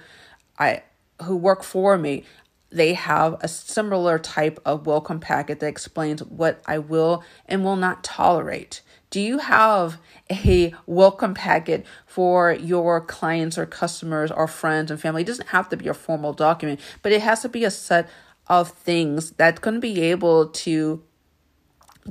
I 0.58 0.84
who 1.24 1.36
work 1.36 1.64
for 1.64 1.98
me 1.98 2.24
they 2.72 2.94
have 2.94 3.38
a 3.42 3.48
similar 3.48 4.20
type 4.20 4.60
of 4.66 4.86
welcome 4.86 5.20
packet 5.20 5.60
that 5.60 5.68
explains 5.68 6.24
what 6.24 6.62
I 6.68 6.78
will 6.78 7.24
and 7.46 7.64
will 7.64 7.76
not 7.76 8.04
tolerate. 8.04 8.82
Do 9.10 9.20
you 9.20 9.40
have 9.40 9.98
a 10.30 10.76
welcome 10.86 11.34
packet 11.34 11.84
for 12.06 12.52
your 12.52 13.02
clients 13.02 13.58
or 13.58 13.66
customers 13.66 14.30
or 14.30 14.48
friends 14.48 14.92
and 14.92 15.02
family? 15.02 15.24
It 15.24 15.28
doesn't 15.28 15.50
have 15.50 15.70
to 15.70 15.78
be 15.78 15.88
a 15.88 15.96
formal 15.96 16.34
document, 16.34 16.80
but 17.02 17.12
it 17.12 17.22
has 17.22 17.42
to 17.42 17.50
be 17.50 17.64
a 17.64 17.72
set 17.72 18.08
of 18.48 18.70
things 18.70 19.32
that's 19.32 19.60
going 19.60 19.76
to 19.76 19.80
be 19.80 20.02
able 20.02 20.50
to 20.50 21.02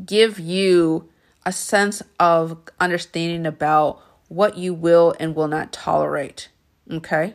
give 0.04 0.40
you 0.40 1.08
a 1.46 1.52
sense 1.52 2.02
of 2.18 2.58
understanding 2.80 3.46
about 3.46 4.02
what 4.28 4.58
you 4.58 4.74
will 4.74 5.14
and 5.20 5.36
will 5.36 5.48
not 5.48 5.72
tolerate. 5.72 6.48
Okay? 6.90 7.34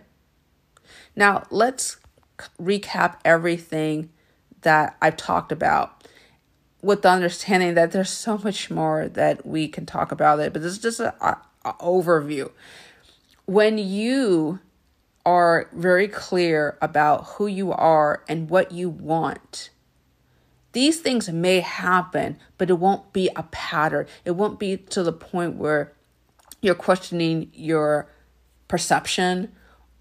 Now, 1.15 1.43
let's 1.49 1.97
recap 2.61 3.17
everything 3.25 4.09
that 4.61 4.97
I've 5.01 5.17
talked 5.17 5.51
about 5.51 6.03
with 6.81 7.01
the 7.01 7.09
understanding 7.09 7.75
that 7.75 7.91
there's 7.91 8.09
so 8.09 8.37
much 8.37 8.69
more 8.69 9.07
that 9.07 9.45
we 9.45 9.67
can 9.67 9.85
talk 9.85 10.11
about 10.11 10.39
it, 10.39 10.51
but 10.51 10.61
this 10.61 10.73
is 10.73 10.79
just 10.79 10.99
an 10.99 11.13
overview. 11.65 12.51
When 13.45 13.77
you 13.77 14.59
are 15.25 15.69
very 15.73 16.07
clear 16.09 16.77
about 16.81 17.25
who 17.25 17.47
you 17.47 17.71
are 17.71 18.23
and 18.27 18.49
what 18.49 18.71
you 18.71 18.89
want, 18.89 19.69
these 20.73 20.99
things 20.99 21.29
may 21.29 21.61
happen, 21.61 22.37
but 22.57 22.69
it 22.69 22.73
won't 22.73 23.13
be 23.13 23.29
a 23.35 23.43
pattern. 23.43 24.07
It 24.25 24.31
won't 24.31 24.59
be 24.59 24.77
to 24.77 25.03
the 25.03 25.13
point 25.13 25.55
where 25.55 25.93
you're 26.61 26.75
questioning 26.75 27.51
your 27.53 28.09
perception 28.67 29.53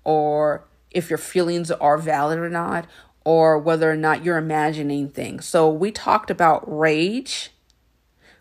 or 0.03 0.65
if 0.95 1.11
your 1.11 1.19
feelings 1.19 1.71
are 1.71 1.99
valid 1.99 2.39
or 2.39 2.49
not, 2.49 2.87
or 3.25 3.59
whether 3.59 3.91
or 3.91 3.97
not 3.97 4.25
you're 4.25 4.39
imagining 4.39 5.09
things. 5.09 5.47
So, 5.47 5.69
we 5.71 5.91
talked 5.93 6.31
about 6.31 6.65
rage 6.67 7.51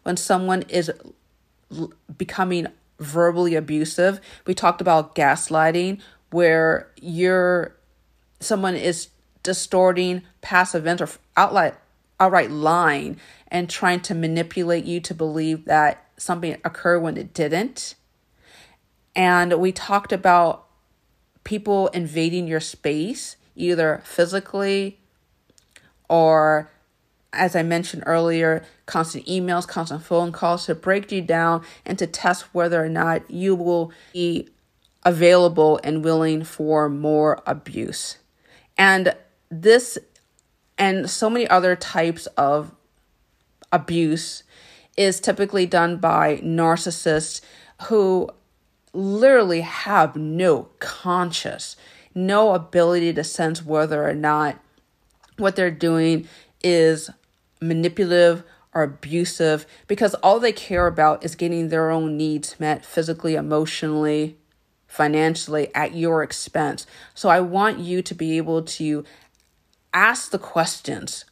when 0.04 0.18
someone 0.18 0.64
is 0.64 0.92
becoming 2.18 2.68
verbally 3.00 3.56
abusive. 3.56 4.20
We 4.46 4.54
talked 4.54 4.82
about 4.82 5.16
gaslighting, 5.16 6.00
where 6.30 6.92
you're 7.02 7.76
someone 8.40 8.76
is 8.76 9.10
distorting 9.44 10.24
past 10.42 10.76
events 10.76 11.02
or 11.02 11.10
outright 11.38 11.76
outright 12.20 12.52
lying 12.52 13.20
and 13.48 13.70
trying 13.70 14.00
to 14.00 14.14
manipulate 14.14 14.86
you 14.86 15.00
to 15.00 15.14
believe 15.14 15.66
that 15.66 16.06
something 16.18 16.56
occurred 16.64 17.00
when 17.00 17.18
it 17.18 17.34
didn't. 17.34 17.96
And 19.16 19.60
we 19.60 19.72
talked 19.72 20.14
about 20.14 20.68
people 21.44 21.88
invading 21.90 22.48
your 22.48 22.60
space, 22.60 23.36
either 23.56 24.02
physically 24.06 25.00
or, 26.10 26.70
as 27.32 27.56
I 27.56 27.64
mentioned 27.64 28.04
earlier, 28.06 28.66
constant 28.86 29.26
emails, 29.26 29.68
constant 29.68 30.04
phone 30.04 30.32
calls 30.32 30.66
to 30.66 30.76
break 30.76 31.12
you 31.12 31.22
down 31.22 31.64
and 31.86 31.98
to 32.00 32.08
test 32.08 32.54
whether 32.54 32.84
or 32.84 32.90
not 32.90 33.30
you 33.32 33.56
will 33.56 33.94
be 34.12 34.50
available 35.04 35.80
and 35.84 36.04
willing 36.04 36.44
for 36.44 36.90
more 36.90 37.42
abuse. 37.46 38.18
And 38.78 39.16
this 39.50 39.98
and 40.78 41.10
so 41.10 41.30
many 41.30 41.48
other 41.48 41.76
types 41.76 42.26
of 42.38 42.74
abuse 43.72 44.44
is 44.98 45.20
typically 45.20 45.66
done 45.66 45.98
by 45.98 46.38
narcissists 46.38 47.42
who 47.84 48.30
literally 48.94 49.62
have 49.62 50.16
no 50.16 50.70
conscious, 50.80 51.76
no 52.14 52.54
ability 52.54 53.14
to 53.14 53.24
sense 53.24 53.66
whether 53.66 54.08
or 54.08 54.14
not 54.14 54.58
what 55.38 55.56
they're 55.56 55.72
doing 55.72 56.28
is 56.64 57.10
manipulative 57.62 58.44
or 58.74 58.84
abusive 58.84 59.66
because 59.88 60.14
all 60.16 60.40
they 60.40 60.52
care 60.52 60.88
about 60.88 61.24
is 61.24 61.36
getting 61.36 61.70
their 61.70 61.90
own 61.90 62.18
needs 62.18 62.60
met 62.60 62.86
physically, 62.86 63.36
emotionally, 63.36 64.38
financially 64.88 65.74
at 65.74 65.96
your 65.96 66.24
expense. 66.24 66.86
So 67.14 67.30
I 67.30 67.40
want 67.40 67.80
you 67.80 68.02
to 68.02 68.14
be 68.14 68.38
able 68.38 68.62
to 68.64 69.06
ask 69.94 70.32
the 70.32 70.40
questions 70.40 71.26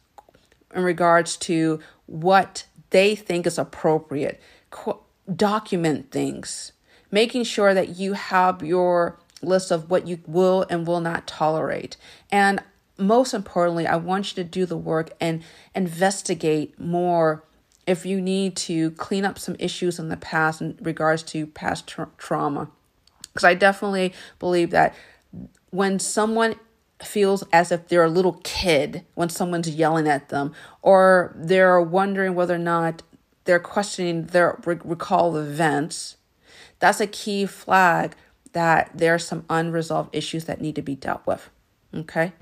in 0.74 0.82
regards 0.82 1.36
to 1.36 1.80
what 2.06 2.64
they 2.90 3.14
think 3.14 3.46
is 3.46 3.58
appropriate. 3.58 4.40
Qu- 4.70 4.98
document 5.34 6.10
things, 6.10 6.72
making 7.10 7.44
sure 7.44 7.74
that 7.74 7.96
you 7.96 8.14
have 8.14 8.62
your 8.62 9.18
list 9.42 9.70
of 9.70 9.90
what 9.90 10.06
you 10.06 10.20
will 10.26 10.66
and 10.68 10.86
will 10.86 11.00
not 11.00 11.26
tolerate. 11.26 11.96
And 12.30 12.62
most 12.98 13.32
importantly, 13.32 13.86
I 13.86 13.96
want 13.96 14.30
you 14.30 14.42
to 14.42 14.48
do 14.48 14.66
the 14.66 14.76
work 14.76 15.10
and 15.20 15.42
investigate 15.74 16.78
more 16.78 17.44
if 17.86 18.04
you 18.04 18.20
need 18.20 18.56
to 18.56 18.90
clean 18.92 19.24
up 19.24 19.38
some 19.38 19.56
issues 19.58 19.98
in 19.98 20.08
the 20.08 20.16
past 20.16 20.60
in 20.60 20.78
regards 20.82 21.22
to 21.24 21.46
past 21.46 21.86
tra- 21.86 22.10
trauma. 22.18 22.70
Because 23.22 23.44
I 23.44 23.54
definitely 23.54 24.12
believe 24.38 24.70
that 24.70 24.94
when 25.70 25.98
someone 25.98 26.56
feels 27.02 27.42
as 27.52 27.72
if 27.72 27.88
they're 27.88 28.04
a 28.04 28.10
little 28.10 28.40
kid 28.44 29.04
when 29.14 29.28
someone's 29.28 29.70
yelling 29.70 30.06
at 30.06 30.28
them, 30.28 30.52
or 30.82 31.34
they're 31.36 31.80
wondering 31.80 32.34
whether 32.34 32.54
or 32.54 32.58
not 32.58 33.02
they're 33.44 33.58
questioning 33.58 34.26
their 34.26 34.58
recall 34.64 35.36
events, 35.36 36.16
that's 36.80 37.00
a 37.00 37.06
key 37.06 37.46
flag 37.46 38.14
that 38.52 38.90
there 38.94 39.14
are 39.14 39.18
some 39.18 39.44
unresolved 39.48 40.14
issues 40.14 40.46
that 40.46 40.60
need 40.60 40.74
to 40.74 40.82
be 40.82 40.96
dealt 40.96 41.26
with. 41.26 41.48
Okay. 41.92 42.32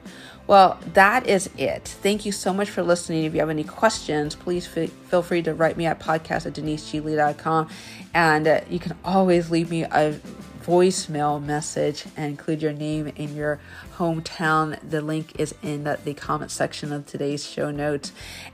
Well, 0.46 0.78
that 0.92 1.26
is 1.26 1.48
it. 1.56 1.88
Thank 2.02 2.26
you 2.26 2.32
so 2.32 2.52
much 2.52 2.68
for 2.68 2.82
listening. 2.82 3.24
If 3.24 3.32
you 3.32 3.40
have 3.40 3.48
any 3.48 3.64
questions, 3.64 4.34
please 4.34 4.68
f- 4.74 4.90
feel 4.90 5.22
free 5.22 5.42
to 5.42 5.54
write 5.54 5.76
me 5.78 5.86
at 5.86 6.00
podcast 6.00 6.44
at 6.46 6.52
deniseglee.com. 6.52 7.68
And 8.12 8.46
uh, 8.46 8.60
you 8.68 8.78
can 8.78 8.94
always 9.04 9.50
leave 9.50 9.70
me 9.70 9.84
a 9.84 10.20
voicemail 10.62 11.42
message 11.42 12.04
and 12.14 12.26
include 12.26 12.60
your 12.60 12.74
name 12.74 13.10
and 13.16 13.34
your 13.34 13.58
hometown. 13.96 14.78
The 14.88 15.00
link 15.00 15.40
is 15.40 15.54
in 15.62 15.84
the, 15.84 15.98
the 16.04 16.12
comment 16.12 16.50
section 16.50 16.92
of 16.92 17.06
today's 17.06 17.48
show 17.48 17.70
notes. 17.70 18.12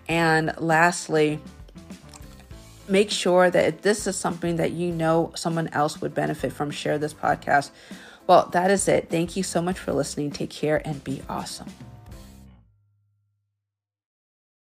And 0.08 0.54
lastly, 0.58 1.40
make 2.88 3.10
sure 3.10 3.50
that 3.50 3.64
if 3.66 3.82
this 3.82 4.06
is 4.06 4.16
something 4.16 4.56
that 4.56 4.72
you 4.72 4.90
know 4.92 5.32
someone 5.34 5.68
else 5.68 6.00
would 6.00 6.14
benefit 6.14 6.52
from, 6.52 6.70
share 6.70 6.98
this 6.98 7.14
podcast. 7.14 7.70
Well, 8.26 8.48
that 8.52 8.70
is 8.70 8.88
it. 8.88 9.10
Thank 9.10 9.36
you 9.36 9.42
so 9.42 9.60
much 9.60 9.78
for 9.78 9.92
listening. 9.92 10.30
Take 10.30 10.50
care 10.50 10.80
and 10.86 11.02
be 11.04 11.22
awesome. 11.28 11.68